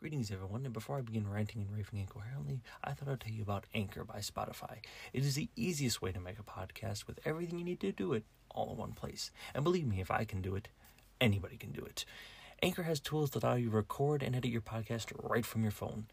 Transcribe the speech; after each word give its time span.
Greetings, 0.00 0.30
everyone, 0.30 0.64
and 0.64 0.72
before 0.72 0.96
I 0.96 1.00
begin 1.00 1.28
ranting 1.28 1.60
and 1.60 1.76
raving 1.76 1.98
incoherently, 1.98 2.60
I 2.84 2.92
thought 2.92 3.08
I'd 3.08 3.18
tell 3.18 3.32
you 3.32 3.42
about 3.42 3.66
Anchor 3.74 4.04
by 4.04 4.18
Spotify. 4.18 4.76
It 5.12 5.24
is 5.24 5.34
the 5.34 5.48
easiest 5.56 6.00
way 6.00 6.12
to 6.12 6.20
make 6.20 6.38
a 6.38 6.44
podcast 6.44 7.08
with 7.08 7.18
everything 7.24 7.58
you 7.58 7.64
need 7.64 7.80
to 7.80 7.90
do 7.90 8.12
it 8.12 8.22
all 8.48 8.70
in 8.70 8.76
one 8.76 8.92
place. 8.92 9.32
And 9.56 9.64
believe 9.64 9.88
me, 9.88 10.00
if 10.00 10.08
I 10.08 10.22
can 10.22 10.40
do 10.40 10.54
it, 10.54 10.68
anybody 11.20 11.56
can 11.56 11.72
do 11.72 11.82
it. 11.84 12.04
Anchor 12.62 12.84
has 12.84 13.00
tools 13.00 13.30
that 13.30 13.42
allow 13.42 13.56
you 13.56 13.70
to 13.70 13.76
record 13.76 14.22
and 14.22 14.36
edit 14.36 14.52
your 14.52 14.60
podcast 14.60 15.10
right 15.20 15.44
from 15.44 15.62
your 15.62 15.72
phone. 15.72 16.06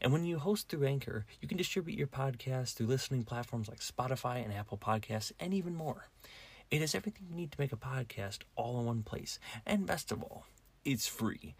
And 0.00 0.12
when 0.12 0.24
you 0.24 0.40
host 0.40 0.68
through 0.68 0.88
Anchor, 0.88 1.24
you 1.40 1.46
can 1.46 1.58
distribute 1.58 1.96
your 1.96 2.08
podcast 2.08 2.74
through 2.74 2.88
listening 2.88 3.22
platforms 3.22 3.68
like 3.68 3.78
Spotify 3.78 4.44
and 4.44 4.52
Apple 4.52 4.78
Podcasts, 4.78 5.30
and 5.38 5.54
even 5.54 5.76
more. 5.76 6.08
It 6.72 6.80
has 6.80 6.92
everything 6.92 7.28
you 7.30 7.36
need 7.36 7.52
to 7.52 7.60
make 7.60 7.72
a 7.72 7.76
podcast 7.76 8.38
all 8.56 8.80
in 8.80 8.86
one 8.86 9.04
place. 9.04 9.38
And 9.64 9.86
best 9.86 10.10
of 10.10 10.24
all, 10.24 10.46
it's 10.84 11.06
free. 11.06 11.54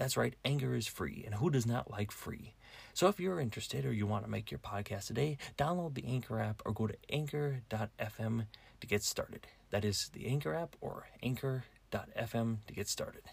That's 0.00 0.16
right, 0.16 0.34
Anchor 0.46 0.74
is 0.74 0.86
free, 0.86 1.24
and 1.26 1.34
who 1.34 1.50
does 1.50 1.66
not 1.66 1.90
like 1.90 2.10
free? 2.10 2.54
So 2.94 3.08
if 3.08 3.20
you're 3.20 3.38
interested 3.38 3.84
or 3.84 3.92
you 3.92 4.06
want 4.06 4.24
to 4.24 4.30
make 4.30 4.50
your 4.50 4.58
podcast 4.58 5.08
today, 5.08 5.36
download 5.58 5.92
the 5.92 6.06
Anchor 6.06 6.40
app 6.40 6.62
or 6.64 6.72
go 6.72 6.86
to 6.86 6.96
anchor.fm 7.10 8.46
to 8.80 8.86
get 8.86 9.02
started. 9.02 9.46
That 9.68 9.84
is 9.84 10.08
the 10.14 10.26
Anchor 10.26 10.54
app 10.54 10.74
or 10.80 11.08
anchor.fm 11.22 12.56
to 12.66 12.72
get 12.72 12.88
started. 12.88 13.24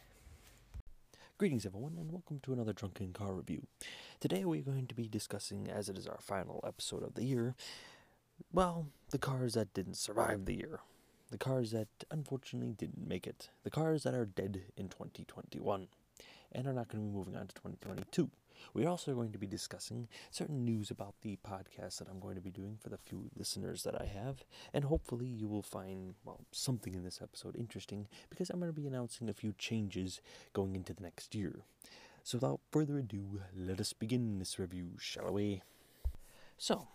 Greetings, 1.38 1.66
everyone, 1.66 1.95
and 1.98 2.12
welcome 2.12 2.42
to 2.44 2.52
another 2.52 2.73
Drunken 2.73 3.14
Car 3.14 3.31
Review. 3.31 3.66
Today 4.20 4.44
we're 4.44 4.62
going 4.62 4.88
to 4.88 4.95
be 4.95 5.08
discussing, 5.08 5.70
as 5.70 5.88
it 5.88 5.98
is 5.98 6.06
our 6.06 6.20
final 6.20 6.62
episode 6.68 7.02
of 7.02 7.14
the 7.14 7.23
year, 7.23 7.56
well, 8.52 8.88
the 9.12 9.18
cars 9.18 9.54
that 9.54 9.73
didn't 9.73 9.95
survive 9.95 10.44
the 10.44 10.58
year. 10.58 10.81
The 11.31 11.38
cars 11.38 11.72
that 11.72 11.88
unfortunately 12.12 12.73
didn't 12.73 13.08
make 13.08 13.26
it. 13.26 13.52
The 13.64 13.70
cars 13.70 14.04
that 14.04 14.14
are 14.14 14.26
dead 14.26 14.64
in 14.76 14.90
2021 14.90 15.88
and 16.58 16.68
are 16.68 16.74
not 16.74 16.90
going 16.90 17.04
to 17.04 17.08
be 17.08 17.16
moving 17.16 17.36
on 17.36 17.48
to 17.48 17.56
2022. 17.56 18.30
We're 18.74 18.90
also 18.90 19.14
going 19.14 19.32
to 19.32 19.38
be 19.38 19.46
discussing 19.46 20.08
certain 20.32 20.66
news 20.66 20.90
about 20.90 21.14
the 21.22 21.38
podcast 21.48 22.00
that 22.00 22.09
I'm 22.09 22.20
going 22.20 22.34
to 22.36 22.42
be 22.42 22.50
doing 22.50 22.78
for 22.81 22.90
the 22.90 22.98
few 22.98 23.30
listeners 23.38 23.84
that 23.84 24.02
I 24.02 24.06
have, 24.06 24.44
and 24.73 24.84
hopefully 24.84 25.28
you 25.28 25.48
will 25.48 25.62
find 25.62 26.16
well 26.26 26.42
something 26.52 26.96
in 26.96 27.04
this 27.04 27.22
episode 27.22 27.56
interesting 27.56 28.08
because 28.31 28.50
I'm 28.50 28.59
going 28.59 28.73
to 28.73 28.81
be 28.81 28.88
announcing 28.88 29.30
a 29.30 29.34
few 29.34 29.54
changes 29.59 30.20
going 30.54 30.76
into 30.76 30.94
the 30.94 31.04
next 31.04 31.36
year. 31.36 31.59
So 32.23 32.40
without 32.40 32.59
further 32.72 32.98
ado, 32.98 33.42
let 33.56 33.80
us 33.80 33.94
begin 33.94 34.40
this 34.40 34.58
review, 34.58 34.94
shall 35.00 35.31
we? 35.31 35.62
So, 36.58 36.88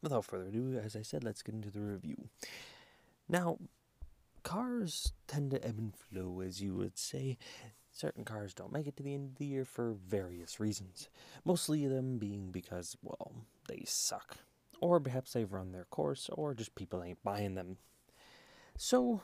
without 0.00 0.24
further 0.24 0.46
ado, 0.46 0.80
as 0.82 0.94
I 0.94 1.02
said, 1.02 1.24
let's 1.24 1.42
get 1.42 1.56
into 1.56 1.70
the 1.70 1.80
review. 1.80 2.28
Now, 3.28 3.58
cars 4.44 5.12
tend 5.26 5.50
to 5.50 5.62
ebb 5.66 5.78
and 5.78 5.94
flow, 5.94 6.40
as 6.40 6.62
you 6.62 6.74
would 6.76 6.96
say. 6.96 7.36
Certain 7.98 8.24
cars 8.24 8.54
don't 8.54 8.70
make 8.70 8.86
it 8.86 8.96
to 8.96 9.02
the 9.02 9.12
end 9.12 9.30
of 9.30 9.38
the 9.38 9.44
year 9.44 9.64
for 9.64 9.92
various 9.92 10.60
reasons, 10.60 11.08
mostly 11.44 11.84
of 11.84 11.90
them 11.90 12.16
being 12.16 12.52
because, 12.52 12.96
well, 13.02 13.32
they 13.66 13.82
suck. 13.84 14.36
Or 14.80 15.00
perhaps 15.00 15.32
they've 15.32 15.52
run 15.52 15.72
their 15.72 15.86
course, 15.86 16.30
or 16.32 16.54
just 16.54 16.76
people 16.76 17.02
ain't 17.02 17.24
buying 17.24 17.56
them. 17.56 17.78
So, 18.76 19.22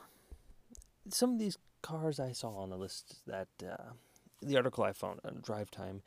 some 1.07 1.31
of 1.31 1.39
these 1.39 1.57
cars 1.81 2.19
I 2.19 2.33
saw 2.33 2.49
on 2.49 2.69
the 2.69 2.75
list 2.75 3.25
that, 3.27 3.47
uh, 3.65 3.93
the 4.41 4.57
article 4.57 4.83
I 4.83 4.91
found 4.91 5.21
on 5.23 5.39
Drive 5.41 5.71
Time 5.71 6.01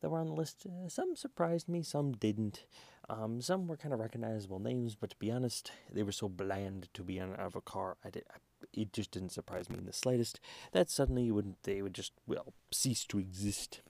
that 0.00 0.10
were 0.10 0.18
on 0.18 0.26
the 0.26 0.32
list, 0.32 0.66
uh, 0.66 0.88
some 0.88 1.14
surprised 1.14 1.68
me, 1.68 1.84
some 1.84 2.10
didn't. 2.10 2.64
Um, 3.08 3.40
some 3.40 3.68
were 3.68 3.76
kind 3.76 3.94
of 3.94 4.00
recognizable 4.00 4.58
names, 4.58 4.96
but 4.96 5.10
to 5.10 5.16
be 5.18 5.30
honest, 5.30 5.70
they 5.92 6.02
were 6.02 6.10
so 6.10 6.28
bland 6.28 6.88
to 6.94 7.04
be 7.04 7.20
on 7.20 7.34
of 7.34 7.54
a 7.54 7.60
car. 7.60 7.96
I 8.04 8.10
did, 8.10 8.24
I 8.28 8.38
it 8.72 8.92
just 8.92 9.10
didn't 9.10 9.32
surprise 9.32 9.68
me 9.68 9.78
in 9.78 9.86
the 9.86 9.92
slightest 9.92 10.40
that 10.72 10.90
suddenly 10.90 11.24
you 11.24 11.34
would 11.34 11.54
they 11.62 11.82
would 11.82 11.94
just 11.94 12.12
well 12.26 12.52
cease 12.70 13.04
to 13.04 13.18
exist. 13.18 13.80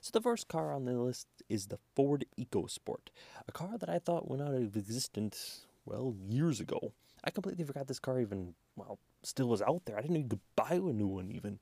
So 0.00 0.10
the 0.12 0.20
first 0.20 0.48
car 0.48 0.72
on 0.72 0.84
the 0.84 0.92
list 0.94 1.28
is 1.48 1.66
the 1.66 1.78
Ford 1.94 2.26
EcoSport, 2.38 3.08
a 3.46 3.52
car 3.52 3.78
that 3.78 3.88
I 3.88 3.98
thought 3.98 4.28
went 4.28 4.42
out 4.42 4.54
of 4.54 4.76
existence 4.76 5.66
well 5.84 6.14
years 6.26 6.60
ago. 6.60 6.92
I 7.24 7.30
completely 7.30 7.64
forgot 7.64 7.86
this 7.86 7.98
car 7.98 8.20
even 8.20 8.54
well 8.76 8.98
still 9.22 9.48
was 9.48 9.62
out 9.62 9.82
there. 9.84 9.98
I 9.98 10.02
didn't 10.02 10.28
could 10.28 10.40
buy 10.54 10.72
a 10.72 10.80
new 10.80 11.06
one 11.06 11.30
even. 11.30 11.58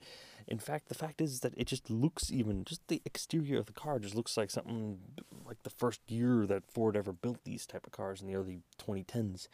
In 0.46 0.58
fact, 0.58 0.88
the 0.88 0.94
fact 0.94 1.20
is 1.20 1.40
that 1.40 1.54
it 1.56 1.66
just 1.66 1.90
looks 1.90 2.30
even 2.30 2.64
just 2.64 2.86
the 2.88 3.00
exterior 3.04 3.58
of 3.58 3.66
the 3.66 3.72
car 3.72 3.98
just 3.98 4.14
looks 4.14 4.36
like 4.36 4.50
something 4.50 4.98
like 5.46 5.62
the 5.62 5.70
first 5.70 6.00
year 6.08 6.46
that 6.46 6.70
Ford 6.70 6.96
ever 6.96 7.12
built 7.12 7.44
these 7.44 7.66
type 7.66 7.86
of 7.86 7.92
cars 7.92 8.20
in 8.20 8.26
the 8.26 8.34
early 8.34 8.60
2010s. 8.78 9.48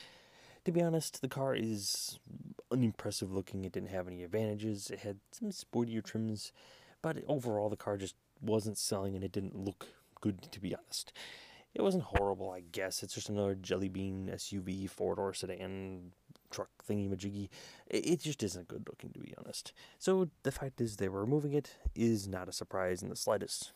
To 0.64 0.72
be 0.72 0.82
honest, 0.82 1.22
the 1.22 1.28
car 1.28 1.54
is 1.54 2.18
unimpressive 2.70 3.32
looking. 3.32 3.64
It 3.64 3.72
didn't 3.72 3.90
have 3.90 4.06
any 4.06 4.22
advantages. 4.22 4.90
It 4.90 5.00
had 5.00 5.18
some 5.32 5.50
sportier 5.50 6.04
trims, 6.04 6.52
but 7.02 7.18
overall 7.26 7.68
the 7.68 7.76
car 7.76 7.96
just 7.96 8.14
wasn't 8.40 8.78
selling 8.78 9.14
and 9.14 9.24
it 9.24 9.32
didn't 9.32 9.56
look 9.56 9.86
good 10.20 10.50
to 10.52 10.60
be 10.60 10.74
honest. 10.74 11.12
It 11.74 11.82
wasn't 11.82 12.04
horrible, 12.04 12.50
I 12.50 12.60
guess. 12.60 13.02
It's 13.02 13.14
just 13.14 13.28
another 13.28 13.54
jelly 13.54 13.88
bean 13.88 14.30
SUV 14.32 14.88
four 14.90 15.14
door 15.14 15.32
sedan 15.32 16.12
truck 16.50 16.70
thingy 16.88 17.08
majiggy. 17.08 17.48
It 17.86 18.20
just 18.20 18.42
isn't 18.42 18.68
good 18.68 18.88
looking 18.88 19.10
to 19.10 19.20
be 19.20 19.34
honest. 19.38 19.72
So 19.98 20.30
the 20.42 20.50
fact 20.50 20.80
is 20.80 20.96
they 20.96 21.08
were 21.08 21.20
removing 21.20 21.52
it 21.52 21.76
is 21.94 22.26
not 22.26 22.48
a 22.48 22.52
surprise 22.52 23.02
in 23.02 23.08
the 23.08 23.16
slightest. 23.16 23.72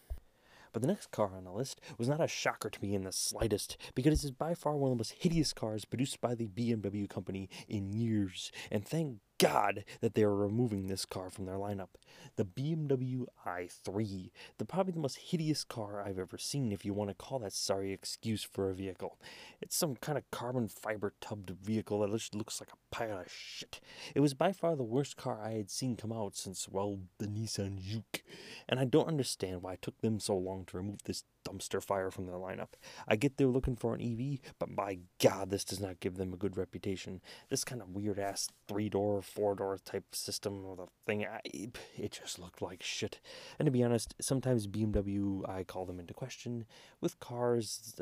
But 0.75 0.83
the 0.83 0.89
next 0.89 1.13
car 1.13 1.31
on 1.37 1.45
the 1.45 1.53
list 1.53 1.81
was 1.99 2.09
not 2.09 2.21
a 2.21 2.27
shocker 2.27 2.69
to 2.69 2.83
me 2.83 2.95
in 2.97 3.05
the 3.05 3.13
slightest, 3.13 3.79
because 3.95 4.25
it 4.25 4.27
is 4.27 4.33
by 4.33 4.55
far 4.55 4.75
one 4.75 4.91
of 4.91 4.99
the 4.99 5.01
most 5.01 5.15
hideous 5.21 5.53
cars 5.53 5.85
produced 5.85 6.21
by 6.21 6.35
the 6.35 6.49
BMW 6.49 7.09
company 7.09 7.49
in 7.69 7.93
years. 7.93 8.51
And 8.73 8.85
thank 8.85 9.19
God 9.39 9.85
that 10.01 10.15
they 10.15 10.23
are 10.23 10.35
removing 10.35 10.87
this 10.87 11.05
car 11.05 11.31
from 11.31 11.47
their 11.47 11.57
lineup. 11.57 11.89
The 12.37 12.45
BMW 12.45 13.27
i3, 13.47 14.31
the 14.59 14.65
probably 14.65 14.93
the 14.93 15.01
most 15.01 15.17
hideous 15.17 15.65
car 15.65 16.03
I've 16.03 16.19
ever 16.19 16.39
seen, 16.39 16.73
if 16.73 16.85
you 16.85 16.95
want 16.95 17.11
to 17.11 17.15
call 17.15 17.41
that 17.41 17.53
sorry 17.53 17.93
excuse 17.93 18.43
for 18.43 18.71
a 18.71 18.75
vehicle. 18.75 19.19
It's 19.61 19.77
some 19.77 19.97
kind 19.97 20.19
of 20.19 20.31
carbon 20.31 20.69
fiber 20.69 21.15
tubbed 21.21 21.51
vehicle 21.51 22.01
that 22.01 22.13
just 22.13 22.35
looks 22.35 22.61
like 22.61 22.71
a 22.71 22.95
pile 22.95 23.21
of 23.21 23.31
shit. 23.31 23.81
It 24.15 24.21
was 24.21 24.35
by 24.35 24.53
far 24.53 24.77
the 24.77 24.83
worst 24.83 25.17
car 25.17 25.41
I 25.43 25.53
had 25.53 25.71
seen 25.71 25.97
come 25.97 26.13
out 26.13 26.37
since, 26.37 26.69
well, 26.69 26.99
the 27.19 27.27
Nissan 27.27 27.79
Juke. 27.81 28.23
And 28.69 28.81
I 28.81 28.85
don't 28.85 29.09
understand 29.09 29.63
why 29.63 29.75
it 29.75 29.83
took 29.83 30.01
them 30.01 30.21
so 30.21 30.37
long 30.37 30.65
to 30.67 30.77
remove 30.77 31.03
this 31.05 31.25
dumpster 31.45 31.83
fire 31.83 32.11
from 32.11 32.27
their 32.27 32.37
lineup. 32.37 32.71
I 33.07 33.17
get 33.17 33.37
they're 33.37 33.47
looking 33.47 33.77
for 33.77 33.95
an 33.95 34.01
EV, 34.01 34.41
but 34.59 34.75
by 34.75 34.99
God, 35.21 35.51
this 35.51 35.65
does 35.65 35.81
not 35.81 36.01
give 36.01 36.17
them 36.17 36.33
a 36.33 36.37
good 36.39 36.57
reputation. 36.57 37.21
This 37.49 37.65
kind 37.65 37.83
of 37.83 37.91
weird 37.91 38.19
ass 38.19 38.49
three 38.69 38.89
door, 38.89 39.23
four 39.23 39.55
door 39.55 39.79
type 39.85 40.15
system 40.15 40.65
or 40.65 40.77
the 40.77 40.87
thing, 41.07 41.25
I, 41.25 41.41
it 41.45 42.19
just 42.23 42.39
looked 42.39 42.63
like 42.63 42.83
shit. 42.83 43.21
And 43.59 43.67
to 43.67 43.73
be 43.73 43.83
honest, 43.83 44.15
sometimes 44.21 44.67
BMW, 44.67 45.49
I 45.49 45.65
call 45.65 45.87
them 45.87 46.01
into 46.01 46.15
question. 46.15 46.65
With 47.01 47.21
cars, 47.21 48.01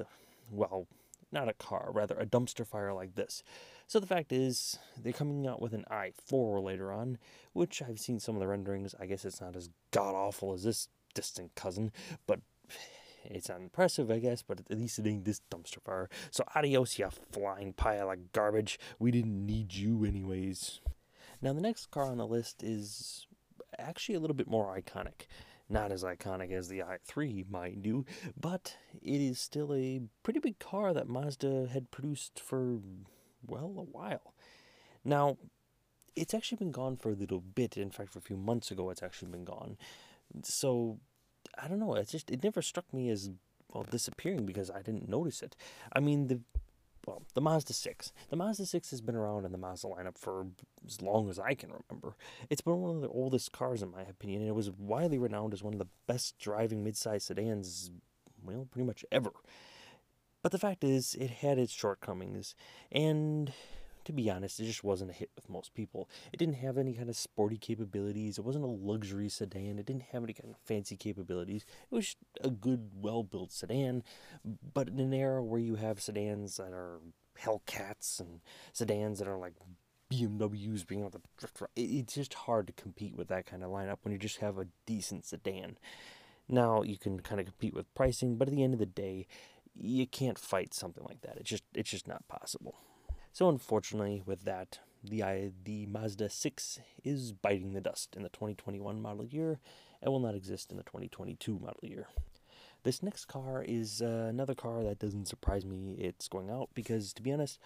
well, 0.50 0.86
not 1.32 1.48
a 1.48 1.54
car, 1.54 1.90
rather 1.92 2.14
a 2.16 2.26
dumpster 2.26 2.66
fire 2.66 2.92
like 2.92 3.14
this. 3.14 3.42
So 3.86 3.98
the 3.98 4.06
fact 4.06 4.32
is, 4.32 4.78
they're 4.98 5.12
coming 5.12 5.46
out 5.46 5.60
with 5.60 5.72
an 5.72 5.84
i4 5.90 6.62
later 6.62 6.92
on, 6.92 7.18
which 7.52 7.82
I've 7.82 7.98
seen 7.98 8.20
some 8.20 8.36
of 8.36 8.40
the 8.40 8.46
renderings. 8.46 8.94
I 8.98 9.06
guess 9.06 9.24
it's 9.24 9.40
not 9.40 9.56
as 9.56 9.70
god 9.90 10.14
awful 10.14 10.52
as 10.52 10.64
this 10.64 10.88
distant 11.14 11.54
cousin, 11.54 11.92
but 12.26 12.40
it's 13.24 13.48
not 13.48 13.60
impressive, 13.60 14.10
I 14.10 14.18
guess, 14.18 14.42
but 14.42 14.60
at 14.60 14.78
least 14.78 14.98
it 14.98 15.06
ain't 15.06 15.24
this 15.24 15.40
dumpster 15.50 15.82
fire. 15.82 16.08
So 16.30 16.44
adios, 16.54 16.98
you 16.98 17.08
flying 17.32 17.72
pile 17.72 18.10
of 18.10 18.32
garbage. 18.32 18.78
We 18.98 19.10
didn't 19.10 19.46
need 19.46 19.74
you 19.74 20.04
anyways. 20.04 20.80
Now, 21.40 21.52
the 21.52 21.60
next 21.60 21.90
car 21.90 22.04
on 22.04 22.18
the 22.18 22.26
list 22.26 22.62
is 22.62 23.26
actually 23.78 24.14
a 24.14 24.20
little 24.20 24.36
bit 24.36 24.48
more 24.48 24.76
iconic. 24.76 25.26
Not 25.68 25.90
as 25.90 26.04
iconic 26.04 26.52
as 26.52 26.68
the 26.68 26.80
i3, 26.80 27.50
mind 27.50 27.86
you, 27.86 28.04
but 28.38 28.76
it 29.00 29.20
is 29.20 29.38
still 29.38 29.72
a 29.72 30.02
pretty 30.22 30.38
big 30.38 30.58
car 30.58 30.92
that 30.92 31.08
Mazda 31.08 31.68
had 31.72 31.90
produced 31.90 32.38
for, 32.38 32.78
well, 33.46 33.74
a 33.78 33.82
while. 33.82 34.34
Now, 35.04 35.38
it's 36.14 36.34
actually 36.34 36.58
been 36.58 36.72
gone 36.72 36.96
for 36.96 37.10
a 37.10 37.14
little 37.14 37.40
bit. 37.40 37.76
In 37.76 37.90
fact, 37.90 38.12
for 38.12 38.18
a 38.18 38.22
few 38.22 38.36
months 38.36 38.70
ago, 38.70 38.90
it's 38.90 39.02
actually 39.02 39.30
been 39.30 39.44
gone. 39.44 39.78
So 40.42 40.98
I 41.62 41.68
don't 41.68 41.78
know. 41.78 41.94
It's 41.94 42.12
just 42.12 42.30
it 42.30 42.42
never 42.42 42.62
struck 42.62 42.92
me 42.92 43.08
as 43.10 43.30
well 43.72 43.84
disappearing 43.84 44.46
because 44.46 44.70
I 44.70 44.82
didn't 44.82 45.08
notice 45.08 45.42
it. 45.42 45.56
I 45.92 46.00
mean 46.00 46.28
the 46.28 46.40
well 47.06 47.22
the 47.34 47.40
Mazda 47.40 47.72
six. 47.72 48.12
The 48.30 48.36
Mazda 48.36 48.66
six 48.66 48.90
has 48.90 49.00
been 49.00 49.16
around 49.16 49.44
in 49.44 49.52
the 49.52 49.58
Mazda 49.58 49.88
lineup 49.88 50.18
for 50.18 50.46
as 50.86 51.00
long 51.02 51.28
as 51.28 51.38
I 51.38 51.54
can 51.54 51.70
remember. 51.70 52.16
It's 52.50 52.60
been 52.60 52.80
one 52.80 52.96
of 52.96 53.02
the 53.02 53.08
oldest 53.08 53.52
cars 53.52 53.82
in 53.82 53.90
my 53.90 54.02
opinion, 54.02 54.40
and 54.42 54.48
it 54.48 54.54
was 54.54 54.70
widely 54.70 55.18
renowned 55.18 55.52
as 55.52 55.62
one 55.62 55.74
of 55.74 55.78
the 55.78 55.88
best 56.06 56.38
driving 56.38 56.84
midsize 56.84 57.22
sedans, 57.22 57.90
well, 58.44 58.66
pretty 58.70 58.86
much 58.86 59.04
ever. 59.10 59.32
But 60.42 60.50
the 60.50 60.58
fact 60.58 60.82
is, 60.82 61.14
it 61.14 61.30
had 61.30 61.58
its 61.58 61.72
shortcomings, 61.72 62.56
and 62.90 63.52
to 64.04 64.12
be 64.12 64.30
honest, 64.30 64.60
it 64.60 64.64
just 64.64 64.84
wasn't 64.84 65.10
a 65.10 65.14
hit 65.14 65.30
with 65.34 65.48
most 65.48 65.74
people. 65.74 66.08
It 66.32 66.38
didn't 66.38 66.56
have 66.56 66.78
any 66.78 66.94
kind 66.94 67.08
of 67.08 67.16
sporty 67.16 67.56
capabilities. 67.56 68.38
It 68.38 68.44
wasn't 68.44 68.64
a 68.64 68.68
luxury 68.68 69.28
sedan. 69.28 69.78
It 69.78 69.86
didn't 69.86 70.06
have 70.12 70.24
any 70.24 70.32
kind 70.32 70.50
of 70.50 70.60
fancy 70.64 70.96
capabilities. 70.96 71.64
It 71.90 71.94
was 71.94 72.16
a 72.42 72.50
good, 72.50 72.90
well 72.94 73.22
built 73.22 73.52
sedan, 73.52 74.02
but 74.74 74.88
in 74.88 74.98
an 74.98 75.14
era 75.14 75.42
where 75.42 75.60
you 75.60 75.76
have 75.76 76.00
sedans 76.00 76.56
that 76.56 76.72
are 76.72 77.00
Hellcats 77.40 78.20
and 78.20 78.40
sedans 78.72 79.18
that 79.18 79.28
are 79.28 79.38
like 79.38 79.54
BMWs 80.12 80.86
being 80.86 81.00
able 81.00 81.10
to 81.10 81.20
drift, 81.38 81.62
it's 81.76 82.14
just 82.14 82.34
hard 82.34 82.66
to 82.66 82.72
compete 82.72 83.16
with 83.16 83.28
that 83.28 83.46
kind 83.46 83.62
of 83.62 83.70
lineup 83.70 83.98
when 84.02 84.12
you 84.12 84.18
just 84.18 84.38
have 84.38 84.58
a 84.58 84.66
decent 84.86 85.24
sedan. 85.24 85.78
Now 86.48 86.82
you 86.82 86.98
can 86.98 87.20
kind 87.20 87.40
of 87.40 87.46
compete 87.46 87.74
with 87.74 87.92
pricing, 87.94 88.36
but 88.36 88.48
at 88.48 88.54
the 88.54 88.62
end 88.62 88.74
of 88.74 88.80
the 88.80 88.86
day, 88.86 89.26
you 89.74 90.06
can't 90.06 90.38
fight 90.38 90.74
something 90.74 91.04
like 91.04 91.22
that. 91.22 91.36
It's 91.38 91.48
just 91.48 91.64
it's 91.74 91.90
just 91.90 92.06
not 92.06 92.26
possible. 92.28 92.76
So 93.32 93.48
unfortunately, 93.48 94.22
with 94.24 94.44
that, 94.44 94.80
the 95.02 95.52
the 95.64 95.86
Mazda 95.86 96.28
6 96.28 96.80
is 97.02 97.32
biting 97.32 97.72
the 97.72 97.80
dust 97.80 98.14
in 98.14 98.22
the 98.22 98.28
2021 98.28 99.00
model 99.00 99.24
year 99.24 99.58
and 100.00 100.12
will 100.12 100.20
not 100.20 100.34
exist 100.34 100.70
in 100.70 100.76
the 100.76 100.82
2022 100.82 101.58
model 101.58 101.80
year. 101.82 102.08
This 102.84 103.02
next 103.02 103.26
car 103.26 103.64
is 103.66 104.02
uh, 104.02 104.26
another 104.28 104.54
car 104.54 104.82
that 104.82 104.98
doesn't 104.98 105.28
surprise 105.28 105.64
me. 105.64 105.96
It's 105.98 106.28
going 106.28 106.50
out 106.50 106.68
because, 106.74 107.12
to 107.14 107.22
be 107.22 107.32
honest, 107.32 107.58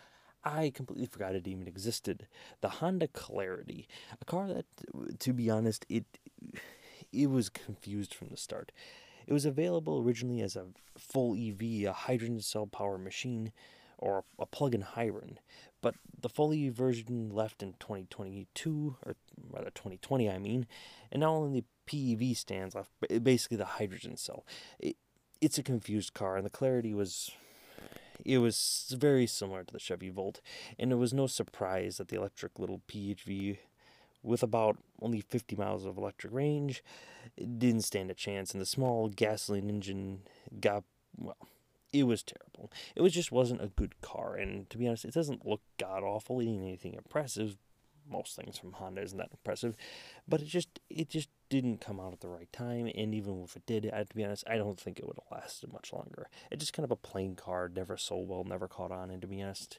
I 0.44 0.70
completely 0.74 1.06
forgot 1.06 1.34
it 1.34 1.48
even 1.48 1.66
existed. 1.66 2.28
The 2.60 2.68
Honda 2.68 3.08
Clarity, 3.08 3.88
a 4.20 4.24
car 4.24 4.46
that, 4.48 4.66
to 5.18 5.32
be 5.32 5.50
honest, 5.50 5.84
it 5.88 6.04
it 7.12 7.30
was 7.30 7.48
confused 7.48 8.14
from 8.14 8.28
the 8.28 8.36
start. 8.36 8.70
It 9.26 9.32
was 9.32 9.44
available 9.44 9.98
originally 9.98 10.42
as 10.42 10.54
a 10.54 10.66
full 10.96 11.34
EV, 11.34 11.88
a 11.88 11.92
hydrogen 11.92 12.40
cell 12.40 12.66
power 12.66 12.98
machine, 12.98 13.52
or 13.98 14.24
a 14.38 14.46
plug-in 14.46 14.82
hybrid, 14.82 15.40
but 15.80 15.94
the 16.20 16.28
fully 16.28 16.68
version 16.68 17.30
left 17.30 17.62
in 17.62 17.74
2022, 17.80 18.96
or 19.04 19.16
rather 19.50 19.70
2020, 19.70 20.30
I 20.30 20.38
mean, 20.38 20.66
and 21.10 21.20
not 21.20 21.30
only 21.30 21.60
the 21.60 21.66
PEV 21.86 22.36
stands 22.36 22.74
left, 22.74 22.90
basically 23.22 23.56
the 23.56 23.64
hydrogen 23.64 24.16
cell. 24.16 24.44
It, 24.78 24.96
it's 25.40 25.58
a 25.58 25.62
confused 25.62 26.14
car, 26.14 26.36
and 26.36 26.44
the 26.44 26.50
Clarity 26.50 26.94
was 26.94 27.30
it 28.24 28.38
was 28.38 28.94
very 28.98 29.26
similar 29.26 29.62
to 29.62 29.72
the 29.72 29.78
Chevy 29.78 30.10
Volt, 30.10 30.40
and 30.78 30.90
it 30.90 30.96
was 30.96 31.12
no 31.12 31.26
surprise 31.26 31.98
that 31.98 32.08
the 32.08 32.16
electric 32.16 32.58
little 32.58 32.80
PHV, 32.88 33.58
with 34.22 34.42
about 34.42 34.78
only 35.00 35.20
50 35.20 35.54
miles 35.56 35.84
of 35.84 35.96
electric 35.96 36.32
range, 36.32 36.82
didn't 37.36 37.82
stand 37.82 38.10
a 38.10 38.14
chance, 38.14 38.52
and 38.52 38.60
the 38.60 38.66
small 38.66 39.08
gasoline 39.08 39.68
engine 39.68 40.22
got, 40.60 40.84
well, 41.16 41.36
it 41.92 42.04
was 42.04 42.22
terrible. 42.22 42.70
It 42.94 43.02
was 43.02 43.12
just 43.12 43.32
wasn't 43.32 43.62
a 43.62 43.68
good 43.68 44.00
car, 44.00 44.34
and 44.34 44.68
to 44.70 44.78
be 44.78 44.86
honest, 44.86 45.04
it 45.04 45.14
doesn't 45.14 45.46
look 45.46 45.60
god 45.78 46.02
awful. 46.02 46.40
It 46.40 46.46
ain't 46.46 46.62
anything 46.62 46.94
impressive, 46.94 47.56
most 48.10 48.36
things 48.36 48.58
from 48.58 48.72
Honda 48.72 49.02
isn't 49.02 49.18
that 49.18 49.30
impressive, 49.32 49.76
but 50.28 50.40
it 50.40 50.46
just 50.46 50.80
it 50.90 51.08
just 51.08 51.28
didn't 51.48 51.80
come 51.80 52.00
out 52.00 52.12
at 52.12 52.20
the 52.20 52.28
right 52.28 52.52
time. 52.52 52.90
And 52.94 53.14
even 53.14 53.42
if 53.44 53.56
it 53.56 53.66
did, 53.66 53.90
I, 53.92 54.04
to 54.04 54.14
be 54.14 54.24
honest, 54.24 54.44
I 54.48 54.56
don't 54.56 54.78
think 54.78 54.98
it 54.98 55.06
would 55.06 55.16
have 55.16 55.38
lasted 55.40 55.72
much 55.72 55.92
longer. 55.92 56.28
It's 56.50 56.60
just 56.60 56.72
kind 56.72 56.84
of 56.84 56.90
a 56.90 56.96
plain 56.96 57.34
car, 57.36 57.70
never 57.74 57.96
sold 57.96 58.28
well, 58.28 58.44
never 58.44 58.68
caught 58.68 58.92
on. 58.92 59.10
And 59.10 59.20
to 59.22 59.28
be 59.28 59.42
honest, 59.42 59.78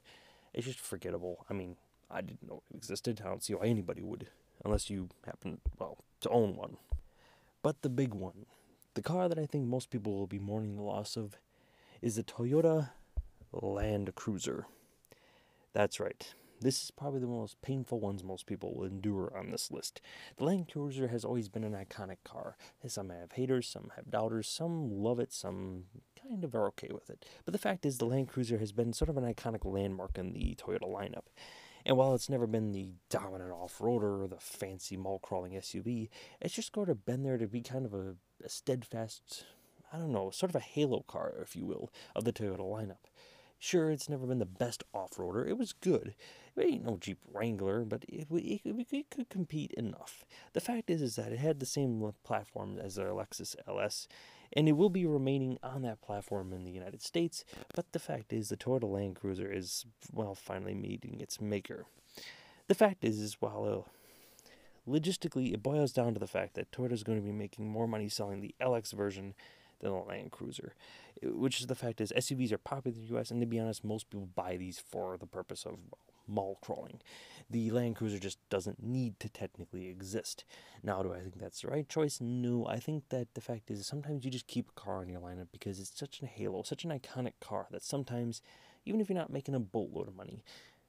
it's 0.53 0.67
just 0.67 0.79
forgettable. 0.79 1.45
I 1.49 1.53
mean, 1.53 1.75
I 2.09 2.21
didn't 2.21 2.47
know 2.47 2.61
it 2.69 2.75
existed. 2.75 3.21
I 3.23 3.27
don't 3.27 3.43
see 3.43 3.53
why 3.53 3.65
anybody 3.65 4.01
would, 4.01 4.27
unless 4.63 4.89
you 4.89 5.09
happen 5.25 5.59
well 5.77 5.97
to 6.21 6.29
own 6.29 6.55
one. 6.55 6.77
But 7.61 7.81
the 7.81 7.89
big 7.89 8.13
one, 8.13 8.45
the 8.93 9.01
car 9.01 9.27
that 9.27 9.39
I 9.39 9.45
think 9.45 9.65
most 9.65 9.89
people 9.89 10.13
will 10.13 10.27
be 10.27 10.39
mourning 10.39 10.75
the 10.75 10.83
loss 10.83 11.17
of, 11.17 11.37
is 12.01 12.15
the 12.15 12.23
Toyota 12.23 12.91
Land 13.51 14.13
Cruiser. 14.15 14.67
That's 15.73 15.99
right. 15.99 16.33
This 16.59 16.83
is 16.83 16.91
probably 16.91 17.19
the 17.19 17.27
most 17.27 17.61
painful 17.61 17.99
ones 17.99 18.23
most 18.23 18.47
people 18.47 18.73
will 18.73 18.85
endure 18.85 19.31
on 19.37 19.51
this 19.51 19.69
list. 19.71 20.01
The 20.37 20.45
Land 20.45 20.69
Cruiser 20.71 21.07
has 21.07 21.23
always 21.23 21.49
been 21.49 21.63
an 21.63 21.73
iconic 21.73 22.17
car. 22.23 22.57
Some 22.87 23.09
have 23.09 23.33
haters, 23.33 23.67
some 23.67 23.91
have 23.95 24.09
doubters, 24.09 24.47
some 24.47 24.89
love 24.89 25.19
it, 25.19 25.31
some 25.31 25.83
kind 26.19 26.43
of 26.43 26.55
are 26.55 26.67
okay 26.67 26.89
with 26.91 27.11
it. 27.11 27.25
But 27.45 27.51
the 27.51 27.59
fact 27.59 27.85
is, 27.85 27.99
the 27.99 28.05
Land 28.05 28.29
Cruiser 28.29 28.57
has 28.57 28.71
been 28.71 28.91
sort 28.91 29.09
of 29.09 29.17
an 29.17 29.31
iconic 29.31 29.65
landmark 29.65 30.17
in 30.17 30.33
the 30.33 30.55
Toyota 30.55 30.91
lineup. 30.91 31.25
And 31.85 31.95
while 31.95 32.15
it's 32.15 32.29
never 32.29 32.47
been 32.47 32.71
the 32.71 32.89
dominant 33.09 33.51
off 33.51 33.77
roader 33.77 34.23
or 34.23 34.27
the 34.27 34.39
fancy 34.39 34.97
mall 34.97 35.19
crawling 35.19 35.53
SUV, 35.53 36.09
it's 36.41 36.55
just 36.55 36.73
sort 36.73 36.89
of 36.89 37.05
been 37.05 37.23
there 37.23 37.37
to 37.37 37.47
be 37.47 37.61
kind 37.61 37.85
of 37.85 37.93
a, 37.93 38.15
a 38.43 38.49
steadfast, 38.49 39.45
I 39.91 39.97
don't 39.97 40.11
know, 40.11 40.31
sort 40.31 40.51
of 40.51 40.55
a 40.55 40.59
halo 40.59 41.03
car, 41.07 41.33
if 41.41 41.55
you 41.55 41.65
will, 41.65 41.91
of 42.15 42.23
the 42.23 42.33
Toyota 42.33 42.59
lineup. 42.59 43.07
Sure, 43.59 43.89
it's 43.89 44.07
never 44.07 44.27
been 44.27 44.39
the 44.39 44.45
best 44.45 44.83
off 44.93 45.15
roader. 45.15 45.47
It 45.47 45.57
was 45.57 45.73
good. 45.73 46.13
It 46.55 46.65
ain't 46.65 46.85
no 46.85 46.97
Jeep 46.97 47.17
Wrangler, 47.33 47.85
but 47.85 48.05
it, 48.07 48.27
it, 48.29 48.61
it, 48.91 49.09
could 49.09 49.29
compete 49.29 49.71
enough. 49.71 50.25
The 50.53 50.61
fact 50.61 50.91
is, 50.91 51.01
is 51.01 51.15
that 51.15 51.31
it 51.31 51.39
had 51.39 51.59
the 51.59 51.65
same 51.65 52.13
platform 52.23 52.77
as 52.77 52.95
their 52.95 53.09
Lexus 53.09 53.55
LS, 53.67 54.07
and 54.53 54.69
it 54.69 54.73
will 54.73 54.89
be 54.89 55.07
remaining 55.07 55.57
on 55.63 55.81
that 55.81 56.01
platform 56.01 56.53
in 56.53 56.65
the 56.65 56.71
United 56.71 57.01
States. 57.01 57.43
But 57.75 57.93
the 57.93 57.99
fact 57.99 58.31
is, 58.31 58.49
the 58.49 58.57
Toyota 58.57 58.89
Land 58.91 59.15
Cruiser 59.15 59.51
is 59.51 59.85
well 60.11 60.35
finally 60.35 60.75
meeting 60.75 61.19
its 61.19 61.41
maker. 61.41 61.85
The 62.67 62.75
fact 62.75 63.03
is, 63.03 63.19
is 63.19 63.37
while 63.39 63.85
uh, 63.87 64.89
logistically 64.89 65.53
it 65.53 65.63
boils 65.63 65.93
down 65.93 66.13
to 66.13 66.19
the 66.19 66.27
fact 66.27 66.53
that 66.55 66.71
Toyota 66.71 66.93
is 66.93 67.03
going 67.03 67.17
to 67.17 67.25
be 67.25 67.31
making 67.31 67.67
more 67.67 67.87
money 67.87 68.09
selling 68.09 68.41
the 68.41 68.55
LX 68.61 68.93
version 68.93 69.33
than 69.79 69.91
the 69.91 69.97
Land 69.97 70.31
Cruiser, 70.31 70.73
which 71.21 71.59
is 71.59 71.67
the 71.67 71.75
fact 71.75 72.01
is 72.01 72.13
SUVs 72.15 72.51
are 72.51 72.57
popular 72.57 72.95
in 72.95 73.01
the 73.01 73.07
U.S. 73.09 73.31
and 73.31 73.41
to 73.41 73.47
be 73.47 73.59
honest, 73.59 73.83
most 73.83 74.09
people 74.09 74.29
buy 74.35 74.57
these 74.57 74.79
for 74.79 75.17
the 75.17 75.27
purpose 75.27 75.65
of 75.65 75.77
mall 76.27 76.57
crawling. 76.61 76.99
The 77.49 77.71
Land 77.71 77.95
Cruiser 77.95 78.19
just 78.19 78.37
doesn't 78.49 78.83
need 78.83 79.19
to 79.21 79.29
technically 79.29 79.87
exist. 79.87 80.43
Now, 80.83 81.01
do 81.01 81.13
I 81.13 81.19
think 81.19 81.39
that's 81.39 81.61
the 81.61 81.69
right 81.69 81.87
choice? 81.87 82.19
No. 82.19 82.67
I 82.67 82.77
think 82.77 83.07
that 83.09 83.33
the 83.33 83.41
fact 83.41 83.71
is 83.71 83.87
sometimes 83.87 84.25
you 84.25 84.31
just 84.31 84.47
keep 84.47 84.69
a 84.69 84.79
car 84.79 85.01
in 85.01 85.09
your 85.09 85.21
lineup 85.21 85.47
because 85.51 85.79
it's 85.79 85.97
such 85.97 86.21
a 86.21 86.25
halo, 86.25 86.63
such 86.63 86.83
an 86.83 86.91
iconic 86.91 87.33
car 87.39 87.67
that 87.71 87.83
sometimes, 87.83 88.41
even 88.85 88.99
if 88.99 89.09
you're 89.09 89.17
not 89.17 89.31
making 89.31 89.55
a 89.55 89.59
boatload 89.59 90.09
of 90.09 90.15
money, 90.15 90.43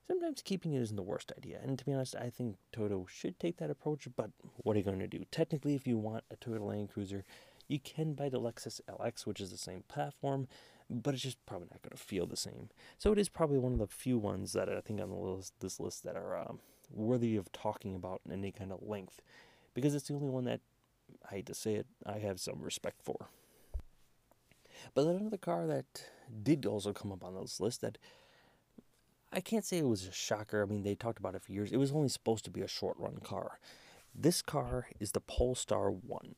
sometimes 0.09 0.43
keeping 0.43 0.73
it 0.73 0.83
isn't 0.83 0.97
the 0.97 1.03
worst 1.03 1.33
idea. 1.37 1.61
And 1.63 1.79
to 1.79 1.85
be 1.85 1.93
honest, 1.93 2.17
I 2.17 2.31
think 2.31 2.57
Toyota 2.73 3.09
should 3.09 3.39
take 3.39 3.59
that 3.59 3.71
approach, 3.71 4.09
but 4.17 4.31
what 4.57 4.75
are 4.75 4.79
you 4.79 4.85
going 4.85 4.99
to 4.99 5.07
do? 5.07 5.25
Technically, 5.31 5.75
if 5.75 5.87
you 5.87 5.97
want 5.97 6.25
a 6.31 6.37
Toyota 6.37 6.67
Land 6.67 6.91
Cruiser, 6.93 7.25
you 7.69 7.79
can 7.79 8.15
buy 8.15 8.29
the 8.29 8.41
Lexus 8.41 8.81
LX, 8.89 9.27
which 9.27 9.41
is 9.41 9.51
the 9.51 9.59
same 9.59 9.85
platform, 9.89 10.49
but 10.91 11.15
it's 11.15 11.23
just 11.23 11.45
probably 11.47 11.69
not 11.71 11.83
going 11.83 11.97
to 11.97 12.03
feel 12.03 12.27
the 12.27 12.37
same. 12.37 12.71
So 12.99 13.13
it 13.13 13.19
is 13.19 13.29
probably 13.29 13.59
one 13.59 13.75
of 13.75 13.79
the 13.79 13.87
few 13.87 14.19
ones 14.19 14.55
that 14.55 14.69
I 14.69 14.81
think 14.81 15.01
on 15.01 15.11
the 15.11 15.17
list, 15.17 15.53
this 15.61 15.79
list 15.79 16.03
that 16.05 16.17
are 16.17 16.37
um, 16.37 16.61
worthy 16.91 17.37
of 17.37 17.53
talking 17.53 17.95
about 17.95 18.23
in 18.27 18.33
any 18.33 18.51
kind 18.51 18.73
of 18.73 18.83
length, 18.83 19.21
because 19.75 19.95
it's 19.95 20.09
the 20.09 20.15
only 20.15 20.31
one 20.31 20.45
that 20.45 20.61
I 21.31 21.37
hate 21.37 21.47
to 21.47 21.55
say 21.55 21.75
it, 21.75 21.87
I 22.07 22.19
have 22.19 22.41
some 22.41 22.63
respect 22.63 23.03
for. 23.03 23.29
But 24.95 25.05
then 25.05 25.17
another 25.17 25.37
car 25.37 25.67
that 25.67 26.05
did 26.43 26.65
also 26.65 26.93
come 26.93 27.13
up 27.13 27.25
on 27.25 27.35
this 27.35 27.61
list 27.61 27.83
that 27.83 27.99
I 29.33 29.41
can't 29.41 29.65
say 29.65 29.79
it 29.79 29.87
was 29.87 30.07
a 30.07 30.13
shocker. 30.13 30.63
I 30.63 30.67
mean, 30.67 30.85
they 30.85 30.95
talked 30.95 31.19
about 31.19 31.35
it 31.35 31.43
for 31.43 31.53
years. 31.53 31.71
It 31.71 31.77
was 31.77 31.93
only 31.93 32.09
supposed 32.09 32.45
to 32.47 32.51
be 32.51 32.63
a 32.63 32.69
short 32.69 32.97
run 32.99 33.19
car. 33.23 33.59
This 34.15 34.41
car 34.41 34.87
is 34.99 35.13
the 35.13 35.21
Polestar 35.21 35.91
1 35.91 36.35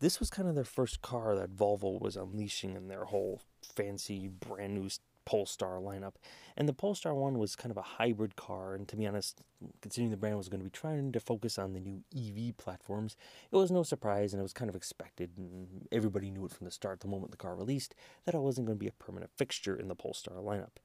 this 0.00 0.18
was 0.18 0.30
kind 0.30 0.48
of 0.48 0.54
their 0.54 0.64
first 0.64 1.02
car 1.02 1.36
that 1.36 1.56
Volvo 1.56 2.00
was 2.00 2.16
unleashing 2.16 2.74
in 2.74 2.88
their 2.88 3.04
whole 3.04 3.42
fancy 3.62 4.28
brand 4.28 4.74
new 4.74 4.88
Polestar 5.26 5.76
lineup. 5.76 6.14
And 6.56 6.68
the 6.68 6.72
Polestar 6.72 7.14
1 7.14 7.38
was 7.38 7.54
kind 7.54 7.70
of 7.70 7.76
a 7.76 7.82
hybrid 7.82 8.34
car, 8.34 8.74
and 8.74 8.88
to 8.88 8.96
be 8.96 9.06
honest, 9.06 9.42
considering 9.80 10.10
the 10.10 10.16
brand 10.16 10.36
was 10.36 10.48
going 10.48 10.60
to 10.60 10.64
be 10.64 10.70
trying 10.70 11.12
to 11.12 11.20
focus 11.20 11.58
on 11.58 11.72
the 11.72 11.80
new 11.80 12.02
EV 12.16 12.56
platforms, 12.56 13.16
it 13.52 13.56
was 13.56 13.70
no 13.70 13.82
surprise 13.82 14.32
and 14.32 14.40
it 14.40 14.42
was 14.42 14.52
kind 14.52 14.68
of 14.68 14.74
expected, 14.74 15.30
and 15.36 15.86
everybody 15.92 16.30
knew 16.30 16.44
it 16.46 16.52
from 16.52 16.64
the 16.64 16.70
start, 16.70 17.00
the 17.00 17.06
moment 17.06 17.30
the 17.30 17.36
car 17.36 17.54
released, 17.54 17.94
that 18.24 18.34
it 18.34 18.40
wasn't 18.40 18.66
going 18.66 18.78
to 18.78 18.82
be 18.84 18.88
a 18.88 18.92
permanent 18.92 19.30
fixture 19.36 19.76
in 19.76 19.88
the 19.88 19.94
Polestar 19.94 20.34
lineup. 20.36 20.78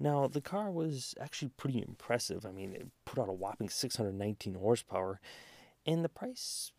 Now, 0.00 0.28
the 0.28 0.40
car 0.40 0.70
was 0.70 1.14
actually 1.18 1.50
pretty 1.56 1.78
impressive. 1.80 2.44
I 2.44 2.52
mean, 2.52 2.72
it 2.72 2.88
put 3.04 3.18
out 3.18 3.28
a 3.28 3.32
whopping 3.32 3.68
619 3.68 4.54
horsepower, 4.54 5.20
and 5.86 6.04
the 6.04 6.08
price 6.08 6.72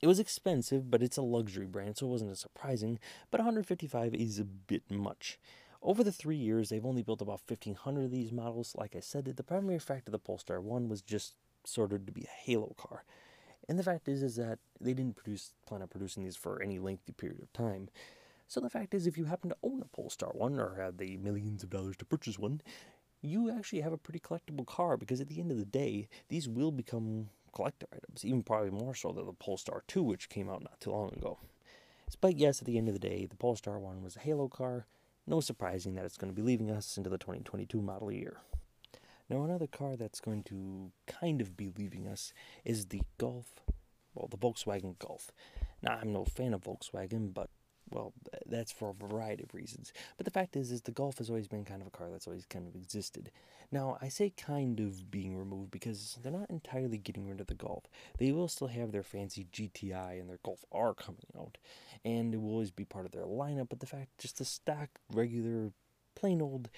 it 0.00 0.06
was 0.06 0.18
expensive, 0.18 0.90
but 0.90 1.02
it's 1.02 1.16
a 1.16 1.22
luxury 1.22 1.66
brand, 1.66 1.96
so 1.96 2.06
it 2.06 2.10
wasn't 2.10 2.30
as 2.30 2.40
surprising, 2.40 2.98
but 3.30 3.40
155 3.40 4.14
is 4.14 4.38
a 4.38 4.44
bit 4.44 4.82
much. 4.90 5.38
Over 5.82 6.02
the 6.02 6.12
three 6.12 6.36
years, 6.36 6.68
they've 6.68 6.84
only 6.84 7.02
built 7.02 7.22
about 7.22 7.42
1,500 7.46 8.04
of 8.04 8.10
these 8.10 8.32
models. 8.32 8.74
Like 8.76 8.96
I 8.96 9.00
said, 9.00 9.24
the 9.24 9.42
primary 9.42 9.78
fact 9.78 10.08
of 10.08 10.12
the 10.12 10.18
Polestar 10.18 10.60
1 10.60 10.88
was 10.88 11.02
just 11.02 11.34
sort 11.64 11.92
of 11.92 12.06
to 12.06 12.12
be 12.12 12.22
a 12.22 12.44
halo 12.44 12.74
car. 12.76 13.04
And 13.68 13.78
the 13.78 13.84
fact 13.84 14.08
is, 14.08 14.22
is 14.22 14.36
that 14.36 14.58
they 14.80 14.94
didn't 14.94 15.16
produce, 15.16 15.52
plan 15.66 15.82
on 15.82 15.88
producing 15.88 16.24
these 16.24 16.36
for 16.36 16.62
any 16.62 16.78
lengthy 16.78 17.12
period 17.12 17.42
of 17.42 17.52
time. 17.52 17.90
So 18.48 18.60
the 18.60 18.70
fact 18.70 18.94
is, 18.94 19.06
if 19.06 19.18
you 19.18 19.26
happen 19.26 19.50
to 19.50 19.56
own 19.62 19.82
a 19.82 19.96
Polestar 19.96 20.30
1 20.32 20.58
or 20.58 20.76
have 20.76 20.96
the 20.96 21.18
millions 21.18 21.62
of 21.62 21.70
dollars 21.70 21.96
to 21.98 22.04
purchase 22.04 22.38
one, 22.38 22.62
you 23.20 23.50
actually 23.50 23.82
have 23.82 23.92
a 23.92 23.98
pretty 23.98 24.20
collectible 24.20 24.66
car 24.66 24.96
because 24.96 25.20
at 25.20 25.28
the 25.28 25.38
end 25.38 25.50
of 25.50 25.58
the 25.58 25.64
day, 25.64 26.08
these 26.28 26.48
will 26.48 26.72
become 26.72 27.28
collector 27.58 27.88
items, 27.92 28.24
even 28.24 28.44
probably 28.44 28.70
more 28.70 28.94
so 28.94 29.10
than 29.10 29.26
the 29.26 29.32
Polestar 29.32 29.82
2, 29.88 30.00
which 30.00 30.28
came 30.28 30.48
out 30.48 30.62
not 30.62 30.80
too 30.80 30.92
long 30.92 31.12
ago. 31.12 31.40
But 32.20 32.36
yes, 32.36 32.62
at 32.62 32.66
the 32.66 32.78
end 32.78 32.86
of 32.86 32.94
the 32.94 33.00
day, 33.00 33.26
the 33.26 33.34
Polestar 33.34 33.80
1 33.80 34.00
was 34.00 34.14
a 34.14 34.20
Halo 34.20 34.46
car. 34.46 34.86
No 35.26 35.40
surprising 35.40 35.96
that 35.96 36.04
it's 36.04 36.16
going 36.16 36.32
to 36.32 36.36
be 36.36 36.46
leaving 36.46 36.70
us 36.70 36.96
into 36.96 37.10
the 37.10 37.18
2022 37.18 37.82
model 37.82 38.12
year. 38.12 38.36
Now, 39.28 39.42
another 39.42 39.66
car 39.66 39.96
that's 39.96 40.20
going 40.20 40.44
to 40.44 40.92
kind 41.08 41.40
of 41.40 41.56
be 41.56 41.68
leaving 41.76 42.06
us 42.06 42.32
is 42.64 42.86
the 42.86 43.02
Golf, 43.18 43.60
well, 44.14 44.28
the 44.30 44.38
Volkswagen 44.38 44.96
Golf. 45.00 45.32
Now, 45.82 45.98
I'm 46.00 46.12
no 46.12 46.24
fan 46.24 46.54
of 46.54 46.62
Volkswagen, 46.62 47.34
but 47.34 47.50
well, 47.90 48.12
that's 48.46 48.72
for 48.72 48.90
a 48.90 49.08
variety 49.08 49.42
of 49.42 49.54
reasons. 49.54 49.92
But 50.16 50.24
the 50.24 50.30
fact 50.30 50.56
is, 50.56 50.70
is 50.70 50.82
the 50.82 50.90
Golf 50.90 51.18
has 51.18 51.28
always 51.28 51.48
been 51.48 51.64
kind 51.64 51.80
of 51.80 51.86
a 51.86 51.90
car 51.90 52.08
that's 52.10 52.26
always 52.26 52.46
kind 52.46 52.66
of 52.66 52.74
existed. 52.74 53.30
Now, 53.70 53.98
I 54.00 54.08
say 54.08 54.30
kind 54.30 54.80
of 54.80 55.10
being 55.10 55.36
removed 55.36 55.70
because 55.70 56.18
they're 56.22 56.32
not 56.32 56.50
entirely 56.50 56.98
getting 56.98 57.28
rid 57.28 57.40
of 57.40 57.46
the 57.46 57.54
Golf. 57.54 57.84
They 58.18 58.32
will 58.32 58.48
still 58.48 58.68
have 58.68 58.92
their 58.92 59.02
fancy 59.02 59.46
GTI 59.52 60.20
and 60.20 60.28
their 60.28 60.40
Golf 60.44 60.64
R 60.72 60.94
coming 60.94 61.26
out, 61.38 61.58
and 62.04 62.34
it 62.34 62.40
will 62.40 62.50
always 62.50 62.70
be 62.70 62.84
part 62.84 63.06
of 63.06 63.12
their 63.12 63.24
lineup. 63.24 63.68
But 63.68 63.80
the 63.80 63.86
fact, 63.86 64.18
just 64.18 64.38
the 64.38 64.44
stock, 64.44 64.88
regular, 65.12 65.72
plain 66.14 66.40
old 66.40 66.70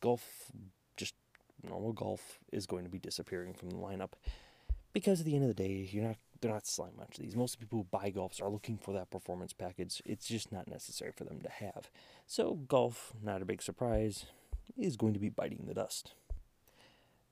Golf, 0.00 0.50
just 0.96 1.14
normal 1.62 1.92
Golf, 1.92 2.38
is 2.52 2.66
going 2.66 2.84
to 2.84 2.90
be 2.90 2.98
disappearing 2.98 3.54
from 3.54 3.70
the 3.70 3.76
lineup 3.76 4.12
because 4.92 5.20
at 5.20 5.26
the 5.26 5.34
end 5.34 5.44
of 5.44 5.54
the 5.54 5.62
day, 5.62 5.88
you're 5.92 6.04
not 6.04 6.16
they're 6.40 6.52
not 6.52 6.66
selling 6.66 6.96
much 6.96 7.18
of 7.18 7.24
these. 7.24 7.36
Most 7.36 7.58
people 7.58 7.78
who 7.78 7.84
buy 7.84 8.10
golfs 8.10 8.42
are 8.42 8.48
looking 8.48 8.78
for 8.78 8.92
that 8.92 9.10
performance 9.10 9.52
package. 9.52 10.02
It's 10.04 10.26
just 10.26 10.52
not 10.52 10.68
necessary 10.68 11.12
for 11.16 11.24
them 11.24 11.40
to 11.42 11.50
have. 11.50 11.90
So 12.26 12.54
golf, 12.68 13.12
not 13.22 13.42
a 13.42 13.46
big 13.46 13.62
surprise, 13.62 14.26
is 14.76 14.96
going 14.96 15.14
to 15.14 15.20
be 15.20 15.28
biting 15.28 15.64
the 15.66 15.74
dust. 15.74 16.14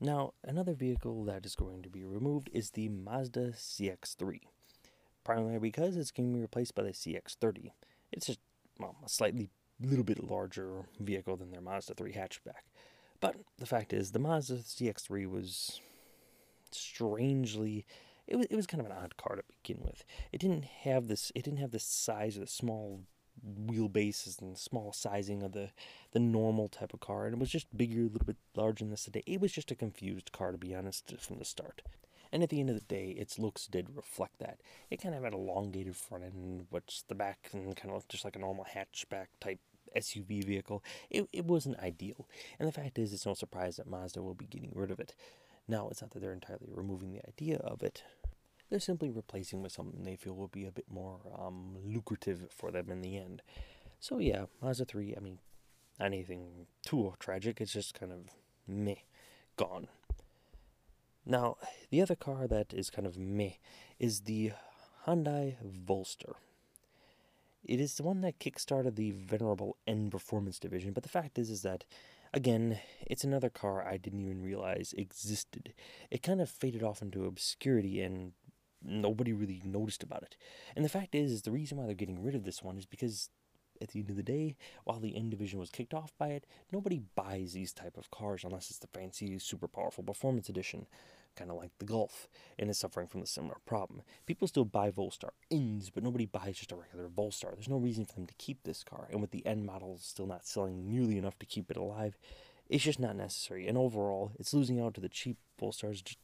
Now, 0.00 0.34
another 0.44 0.74
vehicle 0.74 1.24
that 1.24 1.46
is 1.46 1.54
going 1.54 1.82
to 1.82 1.88
be 1.88 2.04
removed 2.04 2.50
is 2.52 2.70
the 2.70 2.88
Mazda 2.88 3.52
CX-3, 3.52 4.40
primarily 5.24 5.58
because 5.58 5.96
it's 5.96 6.10
going 6.10 6.30
to 6.30 6.34
be 6.34 6.42
replaced 6.42 6.74
by 6.74 6.82
the 6.82 6.90
CX-30. 6.90 7.70
It's 8.12 8.26
just 8.26 8.40
well, 8.78 8.96
a 9.04 9.08
slightly 9.08 9.48
little 9.80 10.04
bit 10.04 10.22
larger 10.22 10.86
vehicle 11.00 11.36
than 11.36 11.50
their 11.50 11.60
Mazda 11.60 11.94
3 11.94 12.12
hatchback. 12.12 12.64
But 13.20 13.36
the 13.58 13.66
fact 13.66 13.92
is, 13.92 14.12
the 14.12 14.18
Mazda 14.18 14.56
CX-3 14.56 15.30
was 15.30 15.80
strangely 16.70 17.86
it 18.26 18.36
was 18.36 18.46
it 18.46 18.56
was 18.56 18.66
kind 18.66 18.80
of 18.80 18.86
an 18.86 18.96
odd 18.96 19.16
car 19.16 19.36
to 19.36 19.42
begin 19.62 19.82
with. 19.84 20.04
It 20.32 20.40
didn't 20.40 20.64
have 20.64 21.08
this 21.08 21.32
it 21.34 21.44
didn't 21.44 21.60
have 21.60 21.70
the 21.70 21.78
size 21.78 22.36
of 22.36 22.42
the 22.42 22.46
small 22.46 23.02
wheelbases 23.66 24.40
and 24.40 24.56
small 24.56 24.92
sizing 24.92 25.42
of 25.42 25.52
the 25.52 25.70
the 26.12 26.18
normal 26.18 26.68
type 26.68 26.94
of 26.94 27.00
car, 27.00 27.26
and 27.26 27.34
it 27.34 27.40
was 27.40 27.50
just 27.50 27.76
bigger, 27.76 28.00
a 28.00 28.04
little 28.04 28.26
bit 28.26 28.36
larger 28.54 28.84
than 28.84 28.90
the 28.90 28.96
sedan. 28.96 29.22
It 29.26 29.40
was 29.40 29.52
just 29.52 29.70
a 29.70 29.74
confused 29.74 30.32
car 30.32 30.52
to 30.52 30.58
be 30.58 30.74
honest 30.74 31.14
from 31.18 31.38
the 31.38 31.44
start. 31.44 31.82
And 32.32 32.42
at 32.42 32.50
the 32.50 32.60
end 32.60 32.70
of 32.70 32.76
the 32.76 32.82
day, 32.82 33.10
its 33.10 33.38
looks 33.38 33.66
did 33.66 33.94
reflect 33.94 34.40
that. 34.40 34.58
It 34.90 35.00
kind 35.00 35.14
of 35.14 35.22
had 35.22 35.32
an 35.32 35.38
elongated 35.38 35.96
front 35.96 36.24
end, 36.24 36.66
which 36.70 37.02
the 37.06 37.14
back 37.14 37.50
and 37.52 37.76
kind 37.76 37.90
of 37.90 37.96
looked 37.96 38.08
just 38.08 38.24
like 38.24 38.34
a 38.34 38.40
normal 38.40 38.66
hatchback 38.74 39.26
type 39.40 39.60
SUV 39.96 40.44
vehicle. 40.44 40.82
It, 41.08 41.28
it 41.32 41.44
wasn't 41.44 41.78
ideal. 41.78 42.26
And 42.58 42.68
the 42.68 42.72
fact 42.72 42.98
is, 42.98 43.12
it's 43.12 43.26
no 43.26 43.34
surprise 43.34 43.76
that 43.76 43.88
Mazda 43.88 44.22
will 44.22 44.34
be 44.34 44.46
getting 44.46 44.72
rid 44.74 44.90
of 44.90 45.00
it. 45.00 45.14
Now, 45.68 45.88
it's 45.90 46.00
not 46.00 46.12
that 46.12 46.20
they're 46.20 46.32
entirely 46.32 46.68
removing 46.72 47.12
the 47.12 47.26
idea 47.26 47.56
of 47.58 47.82
it, 47.82 48.02
they're 48.70 48.80
simply 48.80 49.10
replacing 49.10 49.62
with 49.62 49.72
something 49.72 50.02
they 50.02 50.16
feel 50.16 50.34
will 50.34 50.48
be 50.48 50.66
a 50.66 50.72
bit 50.72 50.86
more 50.90 51.20
um, 51.38 51.76
lucrative 51.84 52.46
for 52.50 52.70
them 52.70 52.90
in 52.90 53.00
the 53.00 53.16
end. 53.16 53.42
So, 54.00 54.18
yeah, 54.18 54.46
Mazda 54.60 54.84
3, 54.84 55.14
I 55.16 55.20
mean, 55.20 55.38
anything 56.00 56.66
too 56.84 57.14
tragic, 57.18 57.60
it's 57.60 57.72
just 57.72 57.98
kind 57.98 58.12
of 58.12 58.30
meh, 58.66 58.96
gone. 59.56 59.88
Now, 61.24 61.56
the 61.90 62.02
other 62.02 62.14
car 62.14 62.46
that 62.46 62.72
is 62.72 62.90
kind 62.90 63.06
of 63.06 63.18
meh 63.18 63.54
is 63.98 64.22
the 64.22 64.52
Hyundai 65.06 65.56
Veloster. 65.64 66.34
It 67.64 67.80
is 67.80 67.94
the 67.94 68.04
one 68.04 68.20
that 68.20 68.38
kickstarted 68.38 68.94
the 68.94 69.10
venerable 69.10 69.76
N 69.86 70.10
Performance 70.10 70.58
division, 70.58 70.92
but 70.92 71.02
the 71.02 71.08
fact 71.08 71.38
is, 71.38 71.50
is 71.50 71.62
that 71.62 71.84
Again, 72.36 72.80
it's 73.06 73.24
another 73.24 73.48
car 73.48 73.82
I 73.82 73.96
didn't 73.96 74.20
even 74.20 74.42
realize 74.42 74.94
existed. 74.98 75.72
It 76.10 76.22
kind 76.22 76.42
of 76.42 76.50
faded 76.50 76.82
off 76.82 77.00
into 77.00 77.24
obscurity 77.24 78.02
and 78.02 78.32
nobody 78.84 79.32
really 79.32 79.62
noticed 79.64 80.02
about 80.02 80.22
it. 80.22 80.36
And 80.76 80.84
the 80.84 80.90
fact 80.90 81.14
is, 81.14 81.40
the 81.40 81.50
reason 81.50 81.78
why 81.78 81.86
they're 81.86 81.94
getting 81.94 82.22
rid 82.22 82.34
of 82.34 82.44
this 82.44 82.62
one 82.62 82.76
is 82.76 82.84
because 82.84 83.30
at 83.80 83.88
the 83.88 84.00
end 84.00 84.10
of 84.10 84.16
the 84.16 84.22
day, 84.22 84.54
while 84.84 85.00
the 85.00 85.16
N 85.16 85.30
division 85.30 85.58
was 85.58 85.70
kicked 85.70 85.94
off 85.94 86.12
by 86.18 86.28
it, 86.28 86.44
nobody 86.70 87.00
buys 87.14 87.54
these 87.54 87.72
type 87.72 87.96
of 87.96 88.10
cars 88.10 88.44
unless 88.44 88.68
it's 88.68 88.80
the 88.80 88.86
fancy, 88.86 89.38
super 89.38 89.66
powerful 89.66 90.04
performance 90.04 90.50
edition 90.50 90.86
kind 91.36 91.50
of 91.50 91.56
like 91.56 91.70
the 91.78 91.84
Golf, 91.84 92.28
and 92.58 92.68
is 92.68 92.78
suffering 92.78 93.06
from 93.06 93.20
the 93.20 93.26
similar 93.26 93.56
problem. 93.66 94.02
People 94.26 94.48
still 94.48 94.64
buy 94.64 94.90
Veloster 94.90 95.30
Ns, 95.54 95.90
but 95.90 96.02
nobody 96.02 96.26
buys 96.26 96.56
just 96.56 96.72
a 96.72 96.76
regular 96.76 97.08
Veloster. 97.08 97.54
There's 97.54 97.68
no 97.68 97.76
reason 97.76 98.04
for 98.04 98.14
them 98.14 98.26
to 98.26 98.34
keep 98.34 98.62
this 98.62 98.82
car, 98.82 99.06
and 99.10 99.20
with 99.20 99.30
the 99.30 99.46
N 99.46 99.64
models 99.64 100.02
still 100.02 100.26
not 100.26 100.46
selling 100.46 100.88
nearly 100.88 101.18
enough 101.18 101.38
to 101.38 101.46
keep 101.46 101.70
it 101.70 101.76
alive, 101.76 102.18
it's 102.68 102.84
just 102.84 102.98
not 102.98 103.14
necessary. 103.14 103.68
And 103.68 103.78
overall, 103.78 104.32
it's 104.38 104.54
losing 104.54 104.80
out 104.80 104.94
to 104.94 105.00
the 105.00 105.08
cheap 105.08 105.36
Velosters. 105.60 106.16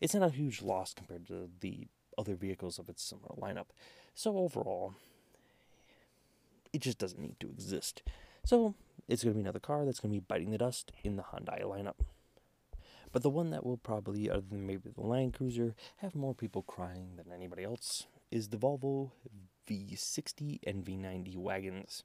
It's 0.00 0.14
not 0.14 0.28
a 0.28 0.32
huge 0.32 0.62
loss 0.62 0.92
compared 0.94 1.26
to 1.28 1.48
the 1.60 1.88
other 2.16 2.34
vehicles 2.34 2.78
of 2.78 2.88
its 2.88 3.02
similar 3.02 3.34
lineup. 3.40 3.66
So 4.14 4.36
overall, 4.36 4.94
it 6.72 6.82
just 6.82 6.98
doesn't 6.98 7.20
need 7.20 7.40
to 7.40 7.48
exist. 7.48 8.02
So 8.44 8.74
it's 9.08 9.24
going 9.24 9.34
to 9.34 9.38
be 9.38 9.42
another 9.42 9.60
car 9.60 9.84
that's 9.84 10.00
going 10.00 10.12
to 10.12 10.20
be 10.20 10.26
biting 10.26 10.50
the 10.50 10.58
dust 10.58 10.92
in 11.02 11.16
the 11.16 11.22
Hyundai 11.22 11.62
lineup. 11.62 12.00
But 13.12 13.22
the 13.22 13.30
one 13.30 13.50
that 13.50 13.64
will 13.64 13.76
probably, 13.76 14.30
other 14.30 14.44
than 14.48 14.66
maybe 14.66 14.90
the 14.90 15.06
Land 15.06 15.34
Cruiser, 15.34 15.74
have 15.98 16.14
more 16.14 16.34
people 16.34 16.62
crying 16.62 17.16
than 17.16 17.32
anybody 17.32 17.64
else 17.64 18.06
is 18.30 18.48
the 18.48 18.58
Volvo 18.58 19.10
V60 19.68 20.60
and 20.66 20.84
V90 20.84 21.36
wagons. 21.36 22.04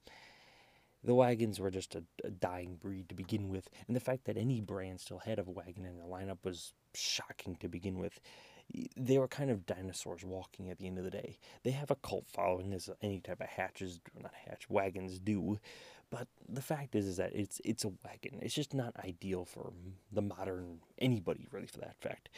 The 1.04 1.14
wagons 1.14 1.60
were 1.60 1.72
just 1.72 1.96
a, 1.96 2.04
a, 2.24 2.30
dying 2.30 2.76
breed 2.76 3.10
to 3.10 3.16
begin 3.16 3.50
with, 3.50 3.70
and 3.88 3.96
the 3.96 4.00
fact 4.00 4.24
that 4.26 4.38
any 4.38 4.62
brand 4.62 5.02
still 5.02 5.20
had 5.20 5.38
a 5.38 5.44
wagon 5.44 5.86
in 5.86 5.98
their 5.98 6.06
lineup 6.06 6.38
was 6.46 6.74
shocking 6.94 7.58
to 7.58 7.68
begin 7.68 8.00
with. 8.00 8.22
They 8.96 9.18
were 9.18 9.28
kind 9.28 9.52
of 9.52 9.66
dinosaurs 9.66 10.24
walking 10.24 10.70
at 10.70 10.78
the 10.78 10.88
end 10.88 10.98
of 10.98 11.04
the 11.04 11.12
day. 11.12 11.38
They 11.64 11.72
have 11.72 11.92
a 11.92 11.98
cult 11.98 12.26
following, 12.28 12.72
as 12.72 12.90
any 13.02 13.20
type 13.20 13.42
of 13.42 13.48
hatches, 13.48 14.00
not 14.18 14.34
hatch, 14.34 14.70
wagons 14.70 15.20
do, 15.20 15.60
but 16.13 16.27
the 16.48 16.62
fact 16.62 16.93
is, 16.93 17.08
is 17.08 17.17
that 17.17 17.32
it's 17.34 17.60
it's 17.65 17.84
a 17.84 17.91
wagon. 18.05 18.38
It's 18.43 18.53
just 18.53 18.72
not 18.72 18.93
ideal 19.03 19.46
for 19.46 19.74
the 20.12 20.22
modern 20.22 20.82
anybody, 21.00 21.48
really, 21.51 21.65
for 21.65 21.79
that 21.79 21.96
fact. 22.00 22.29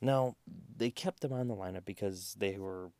Now 0.00 0.36
they 0.76 0.90
kept 0.90 1.22
them 1.22 1.32
on 1.32 1.48
the 1.48 1.56
lineup 1.56 1.84
because 1.84 2.36
they 2.38 2.58
were 2.58 2.90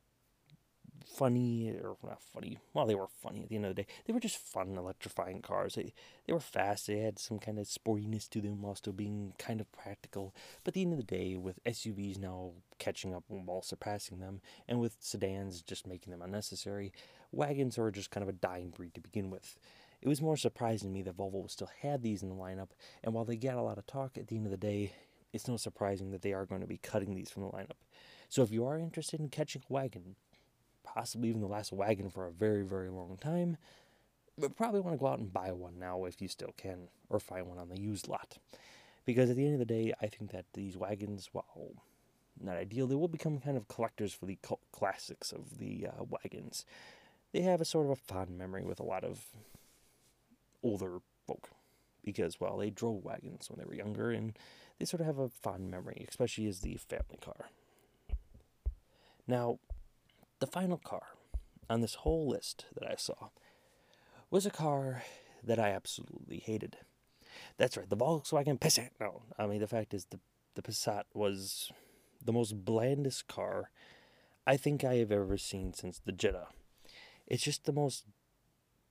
funny 1.06 1.70
or 1.70 1.96
not 2.02 2.20
funny. 2.20 2.58
Well, 2.75 2.87
they 2.87 2.96
were 2.96 3.06
funny 3.06 3.44
at 3.44 3.48
the 3.48 3.54
end 3.54 3.66
of 3.66 3.76
the 3.76 3.82
day. 3.84 3.88
They 4.06 4.12
were 4.12 4.18
just 4.18 4.38
fun, 4.38 4.76
electrifying 4.76 5.40
cars. 5.40 5.76
They 5.76 5.94
they 6.26 6.32
were 6.32 6.40
fast. 6.40 6.88
They 6.88 6.98
had 6.98 7.20
some 7.20 7.38
kind 7.38 7.60
of 7.60 7.68
sportiness 7.68 8.28
to 8.30 8.40
them 8.40 8.60
while 8.60 8.75
still 8.75 8.92
being 8.92 9.34
kind 9.38 9.60
of 9.60 9.70
practical. 9.70 10.34
But 10.64 10.72
at 10.72 10.75
the 10.75 10.82
end 10.82 10.94
of 10.94 10.98
the 10.98 11.04
day, 11.04 11.37
with 11.37 11.62
SUVs 11.62 12.18
now 12.18 12.54
catching 12.80 13.14
up 13.14 13.22
while 13.28 13.62
surpassing 13.62 14.18
them, 14.18 14.40
and 14.66 14.80
with 14.80 14.96
sedans 14.98 15.62
just 15.62 15.87
making 15.87 16.10
them 16.10 16.22
unnecessary, 16.22 16.92
wagons 17.30 17.78
are 17.78 17.92
just 17.92 18.10
kind 18.10 18.22
of 18.22 18.28
a 18.28 18.32
dying 18.32 18.70
breed 18.70 18.94
to 18.94 19.00
begin 19.00 19.30
with. 19.30 19.60
It 20.00 20.09
was 20.09 20.23
more 20.23 20.37
surprising 20.37 20.88
to 20.88 20.95
me 20.95 21.02
that 21.02 21.17
Volvo 21.17 21.50
still 21.50 21.71
had 21.83 22.02
these 22.02 22.23
in 22.23 22.28
the 22.28 22.35
lineup, 22.35 22.69
and 23.02 23.12
while 23.12 23.25
they 23.25 23.37
get 23.37 23.57
a 23.57 23.62
lot 23.62 23.78
of 23.78 23.87
talk, 23.87 24.17
at 24.17 24.28
the 24.28 24.37
end 24.37 24.47
of 24.47 24.52
the 24.52 24.57
day, 24.57 24.93
it's 25.33 25.49
no 25.49 25.57
surprising 25.57 26.11
that 26.12 26.23
they 26.23 26.33
are 26.33 26.47
going 26.47 26.61
to 26.61 26.67
be 26.67 26.78
cutting 26.78 27.14
these 27.14 27.31
from 27.31 27.43
the 27.43 27.50
lineup. 27.50 27.78
So 28.28 28.43
if 28.43 28.50
you 28.50 28.64
are 28.67 28.78
interested 28.78 29.21
in 29.21 29.28
catching 29.28 29.62
a 29.69 29.73
wagon, 29.73 30.17
possibly 30.85 31.28
even 31.28 31.40
the 31.40 31.49
last 31.49 31.73
wagon 31.73 32.11
for 32.11 32.26
a 32.26 32.33
very, 32.33 32.62
very 32.62 32.90
long 32.90 33.19
time, 33.21 33.57
but 34.38 34.57
probably 34.57 34.81
want 34.81 34.95
to 34.95 35.00
go 35.00 35.09
out 35.09 35.19
and 35.19 35.33
buy 35.33 35.50
one 35.50 35.78
now 35.78 36.05
if 36.05 36.23
you 36.23 36.28
still 36.28 36.55
can, 36.57 36.88
or 37.11 37.19
find 37.19 37.47
one 37.49 37.59
on 37.59 37.69
the 37.69 37.81
used 37.81 38.09
lot. 38.09 38.38
Because 39.05 39.31
at 39.31 39.37
the 39.37 39.45
end 39.45 39.55
of 39.55 39.59
the 39.59 39.64
day, 39.64 39.93
I 40.00 40.07
think 40.07 40.31
that 40.31 40.45
these 40.52 40.76
wagons, 40.76 41.31
while 41.33 41.73
not 42.40 42.57
ideal, 42.57 42.87
they 42.87 42.95
will 42.95 43.09
become 43.09 43.40
kind 43.40 43.57
of 43.57 43.67
collectors 43.69 44.12
for 44.12 44.26
the 44.26 44.38
cult 44.43 44.61
classics 44.71 45.33
of 45.33 45.59
the 45.59 45.88
uh, 45.88 46.05
wagons. 46.05 46.64
They 47.33 47.40
have 47.40 47.61
a 47.61 47.64
sort 47.64 47.87
of 47.87 47.93
a 47.93 47.97
fond 47.97 48.38
memory 48.38 48.64
with 48.64 48.81
a 48.81 48.85
lot 48.85 49.05
of 49.05 49.25
older 50.62 50.99
folk 51.27 51.50
because, 52.05 52.41
well, 52.41 52.57
they 52.57 52.71
drove 52.71 53.05
wagons 53.05 53.50
when 53.50 53.59
they 53.59 53.65
were 53.65 53.75
younger 53.75 54.11
and 54.11 54.37
they 54.79 54.85
sort 54.85 55.00
of 55.00 55.07
have 55.07 55.19
a 55.19 55.29
fond 55.29 55.71
memory, 55.71 56.07
especially 56.09 56.47
as 56.47 56.61
the 56.61 56.77
family 56.77 57.19
car. 57.21 57.50
Now, 59.27 59.59
the 60.38 60.47
final 60.47 60.79
car 60.79 61.03
on 61.69 61.81
this 61.81 61.97
whole 61.97 62.29
list 62.29 62.67
that 62.75 62.88
I 62.88 62.95
saw 62.97 63.29
was 64.31 64.47
a 64.47 64.50
car 64.50 65.03
that 65.43 65.59
I 65.59 65.71
absolutely 65.71 66.38
hated. 66.38 66.79
That's 67.57 67.77
right, 67.77 67.88
the 67.88 67.97
Volkswagen 67.97 68.59
Passat. 68.59 68.91
No, 69.00 69.23
I 69.38 69.47
mean, 69.47 69.61
the 69.61 69.67
fact 69.67 69.93
is, 69.93 70.07
the, 70.07 70.21
the 70.55 70.62
Passat 70.62 71.05
was 71.15 71.71
the 72.25 72.33
most 72.33 72.65
blandest 72.65 73.29
car 73.29 73.71
I 74.47 74.57
think 74.57 74.83
I 74.83 74.95
have 74.95 75.12
ever 75.12 75.37
seen 75.37 75.75
since 75.75 76.00
the 76.05 76.12
Jetta. 76.12 76.47
It's 77.27 77.43
just 77.43 77.65
the 77.65 77.73
most 77.73 78.05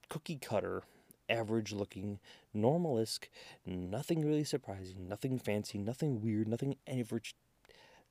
cookie 0.07 0.37
cutter 0.37 0.83
average 1.29 1.73
looking, 1.73 2.19
normalisk, 2.55 3.27
nothing 3.65 4.25
really 4.25 4.43
surprising, 4.43 5.07
nothing 5.07 5.39
fancy, 5.39 5.77
nothing 5.77 6.21
weird, 6.21 6.47
nothing 6.47 6.75
average. 6.87 7.35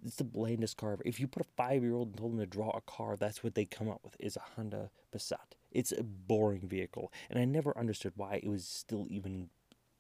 It's 0.04 0.16
the 0.16 0.24
blandest 0.24 0.76
car 0.76 0.92
ever. 0.92 1.02
If 1.06 1.18
you 1.18 1.26
put 1.26 1.42
a 1.42 1.48
five 1.56 1.82
year 1.82 1.94
old 1.94 2.08
and 2.08 2.18
told 2.18 2.32
them 2.32 2.40
to 2.40 2.46
draw 2.46 2.70
a 2.70 2.80
car, 2.82 3.16
that's 3.16 3.42
what 3.42 3.54
they 3.54 3.64
come 3.64 3.88
up 3.88 4.00
with 4.04 4.16
is 4.20 4.36
a 4.36 4.42
Honda 4.54 4.90
Passat. 5.14 5.54
It's 5.72 5.92
a 5.92 6.02
boring 6.02 6.68
vehicle, 6.68 7.12
and 7.30 7.38
I 7.38 7.44
never 7.44 7.76
understood 7.76 8.12
why 8.16 8.40
it 8.42 8.48
was 8.48 8.66
still 8.66 9.06
even. 9.10 9.50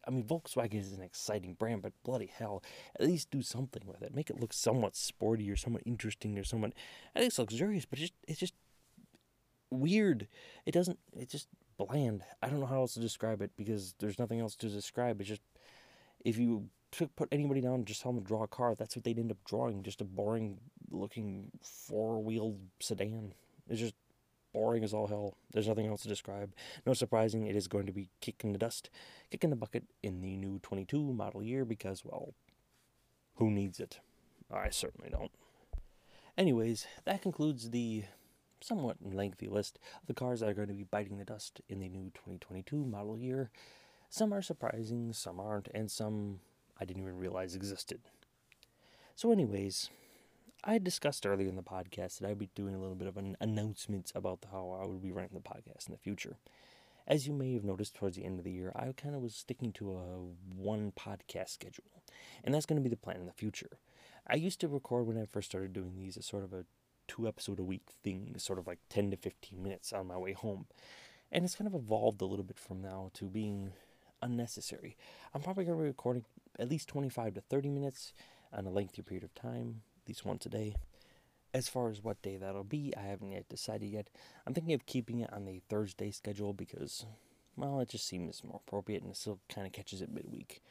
I 0.06 0.12
mean, 0.12 0.22
Volkswagen 0.22 0.78
is 0.80 0.92
an 0.92 1.02
exciting 1.02 1.54
brand, 1.54 1.82
but 1.82 1.92
bloody 2.04 2.30
hell, 2.32 2.62
at 2.94 3.06
least 3.06 3.32
do 3.32 3.42
something 3.42 3.82
with 3.84 4.02
it. 4.02 4.14
Make 4.14 4.30
it 4.30 4.38
look 4.40 4.52
somewhat 4.52 4.94
sporty 4.94 5.50
or 5.50 5.56
somewhat 5.56 5.82
interesting 5.84 6.38
or 6.38 6.44
somewhat, 6.44 6.74
at 7.16 7.22
least 7.22 7.40
luxurious. 7.40 7.86
But 7.86 7.98
it's 7.98 8.10
just, 8.10 8.14
it's 8.28 8.38
just 8.38 8.54
weird. 9.70 10.28
It 10.64 10.72
doesn't. 10.72 10.98
it 11.18 11.28
just 11.28 11.48
bland. 11.78 12.22
I 12.42 12.48
don't 12.48 12.60
know 12.60 12.66
how 12.66 12.80
else 12.80 12.94
to 12.94 13.00
describe 13.00 13.42
it 13.42 13.50
because 13.56 13.94
there's 13.98 14.18
nothing 14.18 14.40
else 14.40 14.56
to 14.56 14.68
describe. 14.68 15.20
It's 15.20 15.28
just 15.28 15.42
if 16.24 16.38
you 16.38 16.68
took 16.90 17.14
put 17.16 17.28
anybody 17.32 17.60
down 17.60 17.74
and 17.74 17.86
just 17.86 18.02
tell 18.02 18.12
them 18.12 18.22
to 18.22 18.26
draw 18.26 18.42
a 18.42 18.48
car, 18.48 18.74
that's 18.74 18.96
what 18.96 19.04
they'd 19.04 19.18
end 19.18 19.30
up 19.30 19.38
drawing. 19.44 19.82
Just 19.82 20.00
a 20.00 20.04
boring 20.04 20.58
looking 20.90 21.50
four 21.62 22.22
wheeled 22.22 22.58
sedan. 22.80 23.34
It's 23.68 23.80
just 23.80 23.94
boring 24.52 24.84
as 24.84 24.94
all 24.94 25.06
hell. 25.06 25.36
There's 25.52 25.68
nothing 25.68 25.86
else 25.86 26.02
to 26.02 26.08
describe. 26.08 26.54
No 26.86 26.94
surprising, 26.94 27.46
it 27.46 27.56
is 27.56 27.68
going 27.68 27.86
to 27.86 27.92
be 27.92 28.08
kicking 28.20 28.52
the 28.52 28.58
dust, 28.58 28.88
kicking 29.30 29.50
the 29.50 29.56
bucket 29.56 29.84
in 30.02 30.22
the 30.22 30.36
new 30.36 30.58
22 30.62 31.12
model 31.12 31.42
year 31.42 31.64
because, 31.64 32.04
well, 32.04 32.32
who 33.34 33.50
needs 33.50 33.80
it? 33.80 34.00
I 34.50 34.70
certainly 34.70 35.10
don't. 35.10 35.32
Anyways, 36.38 36.86
that 37.04 37.22
concludes 37.22 37.70
the 37.70 38.04
somewhat 38.60 38.96
lengthy 39.02 39.48
list 39.48 39.78
of 40.00 40.06
the 40.06 40.14
cars 40.14 40.40
that 40.40 40.48
are 40.48 40.54
going 40.54 40.68
to 40.68 40.74
be 40.74 40.84
biting 40.84 41.18
the 41.18 41.24
dust 41.24 41.60
in 41.68 41.80
the 41.80 41.88
new 41.88 42.10
2022 42.14 42.84
model 42.84 43.18
year. 43.18 43.50
Some 44.08 44.32
are 44.32 44.42
surprising, 44.42 45.12
some 45.12 45.40
aren't, 45.40 45.68
and 45.74 45.90
some 45.90 46.40
I 46.80 46.84
didn't 46.84 47.02
even 47.02 47.18
realize 47.18 47.54
existed. 47.54 48.00
So, 49.14 49.32
anyways, 49.32 49.90
I 50.62 50.78
discussed 50.78 51.26
earlier 51.26 51.48
in 51.48 51.56
the 51.56 51.62
podcast 51.62 52.18
that 52.18 52.28
I'd 52.28 52.38
be 52.38 52.50
doing 52.54 52.74
a 52.74 52.80
little 52.80 52.94
bit 52.94 53.08
of 53.08 53.16
an 53.16 53.36
announcement 53.40 54.12
about 54.14 54.44
how 54.50 54.78
I 54.82 54.86
would 54.86 55.02
be 55.02 55.12
running 55.12 55.30
the 55.32 55.40
podcast 55.40 55.86
in 55.86 55.92
the 55.92 55.98
future. 55.98 56.36
As 57.06 57.26
you 57.26 57.32
may 57.32 57.54
have 57.54 57.64
noticed 57.64 57.94
towards 57.94 58.16
the 58.16 58.24
end 58.24 58.38
of 58.38 58.44
the 58.44 58.50
year, 58.50 58.72
I 58.74 58.92
kind 58.96 59.14
of 59.14 59.22
was 59.22 59.34
sticking 59.34 59.72
to 59.74 59.92
a 59.92 60.18
one 60.56 60.92
podcast 60.98 61.50
schedule, 61.50 61.84
and 62.42 62.52
that's 62.52 62.66
going 62.66 62.80
to 62.80 62.82
be 62.82 62.90
the 62.90 62.96
plan 62.96 63.20
in 63.20 63.26
the 63.26 63.32
future. 63.32 63.78
I 64.26 64.34
used 64.34 64.60
to 64.60 64.68
record 64.68 65.06
when 65.06 65.16
I 65.16 65.24
first 65.24 65.48
started 65.48 65.72
doing 65.72 65.94
these 65.96 66.16
as 66.16 66.26
sort 66.26 66.42
of 66.42 66.52
a 66.52 66.64
two 67.08 67.28
episode 67.28 67.58
a 67.58 67.64
week 67.64 67.88
thing, 68.02 68.34
sort 68.38 68.58
of 68.58 68.66
like 68.66 68.78
10 68.88 69.10
to 69.10 69.16
15 69.16 69.62
minutes 69.62 69.92
on 69.92 70.06
my 70.06 70.16
way 70.16 70.32
home. 70.32 70.66
And 71.32 71.44
it's 71.44 71.56
kind 71.56 71.66
of 71.66 71.74
evolved 71.74 72.20
a 72.22 72.26
little 72.26 72.44
bit 72.44 72.58
from 72.58 72.80
now 72.80 73.10
to 73.14 73.24
being 73.24 73.72
unnecessary. 74.22 74.96
I'm 75.34 75.42
probably 75.42 75.64
going 75.64 75.78
to 75.78 75.82
be 75.82 75.88
recording 75.88 76.24
at 76.58 76.68
least 76.68 76.88
25 76.88 77.34
to 77.34 77.40
30 77.40 77.68
minutes 77.68 78.12
on 78.52 78.66
a 78.66 78.70
lengthy 78.70 79.02
period 79.02 79.24
of 79.24 79.34
time, 79.34 79.82
at 80.02 80.08
least 80.08 80.24
once 80.24 80.46
a 80.46 80.48
day. 80.48 80.76
As 81.52 81.68
far 81.68 81.88
as 81.90 82.02
what 82.02 82.22
day 82.22 82.36
that'll 82.36 82.64
be, 82.64 82.92
I 82.96 83.02
haven't 83.02 83.32
yet 83.32 83.48
decided 83.48 83.90
yet. 83.90 84.08
I'm 84.46 84.54
thinking 84.54 84.74
of 84.74 84.86
keeping 84.86 85.20
it 85.20 85.32
on 85.32 85.44
the 85.44 85.62
Thursday 85.68 86.10
schedule 86.10 86.52
because, 86.52 87.06
well, 87.56 87.80
it 87.80 87.88
just 87.88 88.06
seems 88.06 88.44
more 88.44 88.60
appropriate 88.66 89.02
and 89.02 89.12
it 89.12 89.16
still 89.16 89.38
kind 89.52 89.66
of 89.66 89.72
catches 89.72 90.02
it 90.02 90.12
midweek. 90.12 90.62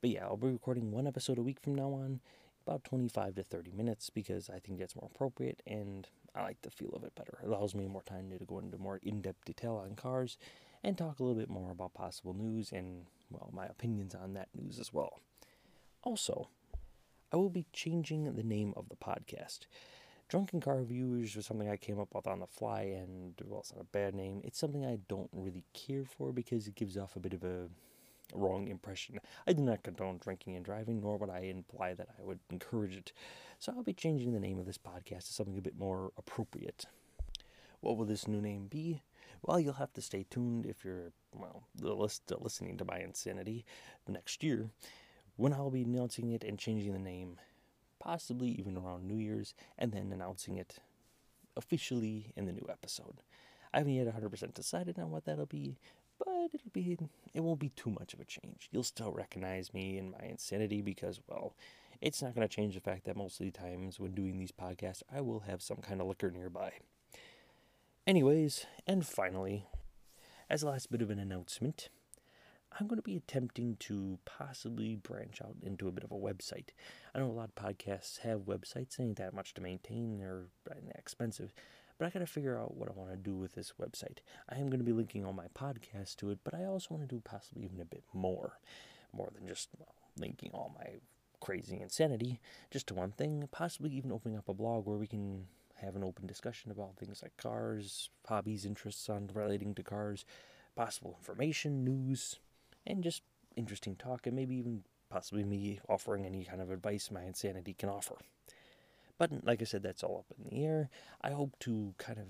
But 0.00 0.10
yeah, 0.10 0.24
I'll 0.24 0.36
be 0.36 0.48
recording 0.48 0.90
one 0.90 1.06
episode 1.06 1.38
a 1.38 1.42
week 1.42 1.60
from 1.60 1.74
now 1.74 1.92
on, 1.92 2.20
about 2.66 2.84
25 2.84 3.34
to 3.36 3.42
30 3.42 3.72
minutes 3.72 4.10
because 4.10 4.50
I 4.50 4.58
think 4.58 4.78
that's 4.78 4.96
more 4.96 5.10
appropriate 5.14 5.62
and 5.66 6.08
I 6.34 6.42
like 6.42 6.62
the 6.62 6.70
feel 6.70 6.90
of 6.94 7.04
it 7.04 7.14
better. 7.14 7.38
It 7.42 7.46
allows 7.46 7.74
me 7.74 7.86
more 7.86 8.02
time 8.02 8.30
to 8.30 8.44
go 8.44 8.58
into 8.58 8.78
more 8.78 9.00
in 9.02 9.20
depth 9.20 9.44
detail 9.44 9.82
on 9.84 9.94
cars 9.94 10.36
and 10.82 10.98
talk 10.98 11.18
a 11.18 11.22
little 11.22 11.38
bit 11.38 11.50
more 11.50 11.70
about 11.70 11.94
possible 11.94 12.34
news 12.34 12.72
and, 12.72 13.06
well, 13.30 13.50
my 13.52 13.66
opinions 13.66 14.14
on 14.14 14.34
that 14.34 14.48
news 14.54 14.78
as 14.78 14.92
well. 14.92 15.20
Also, 16.02 16.48
I 17.32 17.36
will 17.36 17.50
be 17.50 17.66
changing 17.72 18.32
the 18.34 18.42
name 18.42 18.74
of 18.76 18.88
the 18.88 18.96
podcast. 18.96 19.60
Drunken 20.28 20.60
Car 20.60 20.76
Reviews 20.76 21.36
was 21.36 21.46
something 21.46 21.68
I 21.68 21.76
came 21.76 22.00
up 22.00 22.14
with 22.14 22.26
on 22.26 22.40
the 22.40 22.46
fly, 22.46 22.82
and, 22.82 23.34
well, 23.46 23.60
it's 23.60 23.72
not 23.72 23.82
a 23.82 23.84
bad 23.84 24.14
name. 24.14 24.40
It's 24.44 24.58
something 24.58 24.84
I 24.84 24.98
don't 25.08 25.30
really 25.32 25.64
care 25.72 26.04
for 26.04 26.32
because 26.32 26.66
it 26.66 26.74
gives 26.74 26.96
off 26.96 27.16
a 27.16 27.20
bit 27.20 27.34
of 27.34 27.44
a 27.44 27.68
wrong 28.32 28.68
impression. 28.68 29.18
I 29.46 29.52
do 29.52 29.62
not 29.62 29.82
condone 29.82 30.18
drinking 30.18 30.56
and 30.56 30.64
driving, 30.64 31.00
nor 31.00 31.18
would 31.18 31.30
I 31.30 31.40
imply 31.40 31.94
that 31.94 32.08
I 32.18 32.22
would 32.22 32.40
encourage 32.50 32.96
it. 32.96 33.12
So 33.58 33.72
I'll 33.72 33.82
be 33.82 33.92
changing 33.92 34.32
the 34.32 34.40
name 34.40 34.58
of 34.58 34.66
this 34.66 34.78
podcast 34.78 35.26
to 35.26 35.32
something 35.34 35.58
a 35.58 35.62
bit 35.62 35.78
more 35.78 36.12
appropriate. 36.16 36.86
What 37.80 37.96
will 37.96 38.06
this 38.06 38.26
new 38.26 38.40
name 38.40 38.66
be? 38.66 39.02
Well, 39.42 39.60
you'll 39.60 39.74
have 39.74 39.92
to 39.92 40.02
stay 40.02 40.24
tuned 40.30 40.64
if 40.64 40.84
you're, 40.84 41.12
well, 41.34 41.64
listening 41.78 42.78
to 42.78 42.84
my 42.84 42.98
insanity 42.98 43.66
next 44.08 44.42
year 44.42 44.70
when 45.36 45.52
I'll 45.52 45.70
be 45.70 45.82
announcing 45.82 46.30
it 46.30 46.42
and 46.44 46.58
changing 46.58 46.92
the 46.92 46.98
name, 46.98 47.38
possibly 47.98 48.48
even 48.48 48.78
around 48.78 49.06
New 49.06 49.18
Year's, 49.18 49.52
and 49.76 49.92
then 49.92 50.10
announcing 50.12 50.56
it 50.56 50.78
officially 51.56 52.32
in 52.36 52.46
the 52.46 52.52
new 52.52 52.66
episode. 52.70 53.22
I 53.72 53.78
haven't 53.78 53.94
yet 53.94 54.06
100% 54.06 54.54
decided 54.54 54.98
on 54.98 55.10
what 55.10 55.24
that'll 55.24 55.46
be, 55.46 55.78
but 56.18 56.50
it'll 56.52 56.70
be 56.72 56.96
it 57.32 57.40
won't 57.40 57.60
be 57.60 57.70
too 57.70 57.90
much 57.90 58.14
of 58.14 58.20
a 58.20 58.24
change. 58.24 58.68
You'll 58.70 58.82
still 58.82 59.12
recognize 59.12 59.74
me 59.74 59.98
and 59.98 60.12
my 60.12 60.26
insanity 60.28 60.82
because 60.82 61.20
well, 61.28 61.54
it's 62.00 62.22
not 62.22 62.34
going 62.34 62.46
to 62.46 62.54
change 62.54 62.74
the 62.74 62.80
fact 62.80 63.04
that 63.04 63.16
most 63.16 63.40
of 63.40 63.46
the 63.46 63.52
times 63.52 63.98
when 63.98 64.12
doing 64.12 64.38
these 64.38 64.52
podcasts, 64.52 65.02
I 65.14 65.20
will 65.20 65.40
have 65.40 65.62
some 65.62 65.78
kind 65.78 66.00
of 66.00 66.06
liquor 66.06 66.30
nearby. 66.30 66.72
Anyways, 68.06 68.66
and 68.86 69.06
finally, 69.06 69.64
as 70.50 70.62
a 70.62 70.68
last 70.68 70.90
bit 70.90 71.00
of 71.00 71.10
an 71.10 71.18
announcement, 71.18 71.88
I'm 72.78 72.86
going 72.86 72.98
to 72.98 73.02
be 73.02 73.16
attempting 73.16 73.76
to 73.80 74.18
possibly 74.24 74.96
branch 74.96 75.40
out 75.42 75.56
into 75.62 75.88
a 75.88 75.92
bit 75.92 76.04
of 76.04 76.10
a 76.10 76.16
website. 76.16 76.70
I 77.14 77.20
know 77.20 77.26
a 77.26 77.32
lot 77.32 77.50
of 77.50 77.54
podcasts 77.54 78.20
have 78.20 78.40
websites, 78.40 78.98
ain't 78.98 79.16
that 79.16 79.32
much 79.32 79.54
to 79.54 79.60
maintain, 79.60 80.18
they're 80.18 80.48
uh, 80.70 80.74
expensive. 80.94 81.54
But 81.98 82.06
I 82.06 82.10
got 82.10 82.20
to 82.20 82.26
figure 82.26 82.58
out 82.58 82.76
what 82.76 82.88
I 82.88 82.92
want 82.92 83.10
to 83.10 83.16
do 83.16 83.36
with 83.36 83.54
this 83.54 83.74
website. 83.80 84.18
I 84.48 84.56
am 84.56 84.66
going 84.66 84.80
to 84.80 84.84
be 84.84 84.92
linking 84.92 85.24
all 85.24 85.32
my 85.32 85.46
podcasts 85.54 86.16
to 86.16 86.30
it, 86.30 86.38
but 86.42 86.54
I 86.54 86.64
also 86.64 86.94
want 86.94 87.08
to 87.08 87.14
do 87.14 87.20
possibly 87.24 87.64
even 87.64 87.80
a 87.80 87.84
bit 87.84 88.02
more. 88.12 88.58
More 89.12 89.30
than 89.32 89.46
just 89.46 89.68
well, 89.78 89.94
linking 90.18 90.50
all 90.52 90.74
my 90.76 90.98
crazy 91.40 91.80
insanity 91.80 92.40
just 92.70 92.86
to 92.88 92.94
one 92.94 93.12
thing, 93.12 93.48
possibly 93.52 93.90
even 93.92 94.10
opening 94.10 94.36
up 94.36 94.48
a 94.48 94.54
blog 94.54 94.86
where 94.86 94.96
we 94.96 95.06
can 95.06 95.46
have 95.74 95.94
an 95.94 96.02
open 96.02 96.26
discussion 96.26 96.70
about 96.70 96.96
things 96.96 97.22
like 97.22 97.36
cars, 97.36 98.10
hobbies, 98.26 98.64
interests 98.64 99.08
on 99.08 99.30
relating 99.32 99.74
to 99.74 99.82
cars, 99.82 100.24
possible 100.74 101.16
information, 101.18 101.84
news, 101.84 102.40
and 102.86 103.04
just 103.04 103.22
interesting 103.56 103.94
talk, 103.94 104.26
and 104.26 104.34
maybe 104.34 104.56
even 104.56 104.82
possibly 105.10 105.44
me 105.44 105.80
offering 105.88 106.24
any 106.24 106.44
kind 106.44 106.60
of 106.60 106.70
advice 106.70 107.10
my 107.10 107.22
insanity 107.22 107.74
can 107.74 107.88
offer. 107.88 108.16
But 109.18 109.44
like 109.44 109.60
I 109.62 109.64
said, 109.64 109.82
that's 109.82 110.02
all 110.02 110.18
up 110.18 110.36
in 110.36 110.44
the 110.44 110.64
air. 110.64 110.90
I 111.22 111.30
hope 111.30 111.58
to 111.60 111.94
kind 111.98 112.18
of 112.18 112.26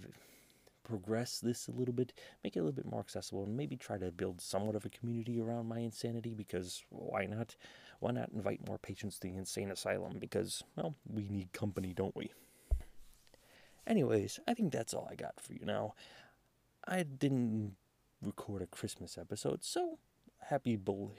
progress 0.84 1.40
this 1.40 1.66
a 1.66 1.72
little 1.72 1.94
bit, 1.94 2.12
make 2.42 2.56
it 2.56 2.60
a 2.60 2.62
little 2.62 2.76
bit 2.76 2.90
more 2.90 3.00
accessible, 3.00 3.44
and 3.44 3.56
maybe 3.56 3.76
try 3.76 3.96
to 3.98 4.12
build 4.12 4.40
somewhat 4.40 4.76
of 4.76 4.84
a 4.84 4.90
community 4.90 5.40
around 5.40 5.66
my 5.66 5.78
insanity 5.78 6.34
because 6.34 6.84
why 6.90 7.26
not? 7.26 7.56
Why 8.00 8.10
not 8.10 8.30
invite 8.34 8.66
more 8.66 8.78
patients 8.78 9.18
to 9.18 9.28
the 9.28 9.36
insane 9.36 9.70
asylum? 9.70 10.18
Because, 10.18 10.62
well, 10.76 10.94
we 11.10 11.28
need 11.28 11.52
company, 11.52 11.94
don't 11.94 12.14
we? 12.14 12.32
Anyways, 13.86 14.40
I 14.46 14.54
think 14.54 14.72
that's 14.72 14.92
all 14.92 15.08
I 15.10 15.14
got 15.14 15.40
for 15.40 15.54
you 15.54 15.64
now. 15.64 15.94
I 16.86 17.02
didn't 17.02 17.76
record 18.20 18.62
a 18.62 18.66
Christmas 18.66 19.16
episode, 19.16 19.64
so 19.64 19.98
happy, 20.48 20.76
bel- 20.76 21.12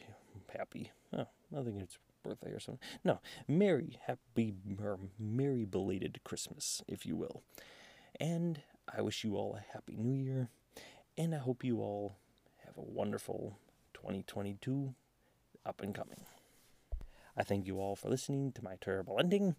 happy. 0.56 0.92
Oh, 1.12 1.28
I 1.58 1.64
think 1.64 1.82
it's 1.82 1.98
birthday 2.26 2.52
or 2.52 2.60
something. 2.60 2.82
No, 3.04 3.20
merry, 3.48 4.00
happy, 4.06 4.54
or 4.82 5.00
merry 5.20 5.66
belated 5.66 6.20
Christmas, 6.24 6.82
if 6.88 7.06
you 7.06 7.16
will. 7.16 7.44
And 8.20 8.62
I 8.96 9.02
wish 9.02 9.24
you 9.24 9.36
all 9.36 9.56
a 9.58 9.74
happy 9.74 9.96
new 9.98 10.14
year, 10.14 10.50
and 11.18 11.36
I 11.36 11.40
hope 11.40 11.64
you 11.64 11.80
all 11.80 12.16
have 12.66 12.78
a 12.78 12.82
wonderful 12.82 13.58
2022 13.94 14.94
up 15.66 15.82
and 15.82 15.94
coming. 15.96 16.22
I 17.38 17.44
thank 17.44 17.68
you 17.68 17.80
all 17.80 17.96
for 17.96 18.10
listening 18.10 18.52
to 18.54 18.64
my 18.64 18.76
terrible 18.80 19.20
ending 19.20 19.56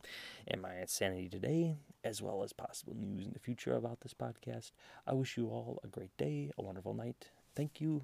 and 0.48 0.62
my 0.62 0.76
insanity 0.76 1.28
today, 1.28 1.76
as 2.02 2.22
well 2.22 2.42
as 2.42 2.52
possible 2.52 2.94
news 2.94 3.26
in 3.26 3.32
the 3.32 3.38
future 3.38 3.74
about 3.74 4.00
this 4.00 4.14
podcast. 4.14 4.72
I 5.06 5.12
wish 5.12 5.36
you 5.36 5.48
all 5.48 5.78
a 5.84 5.88
great 5.88 6.16
day, 6.16 6.50
a 6.58 6.62
wonderful 6.62 6.94
night. 6.94 7.30
Thank 7.54 7.80
you, 7.80 8.02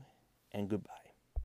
and 0.52 0.68
goodbye. 0.68 1.01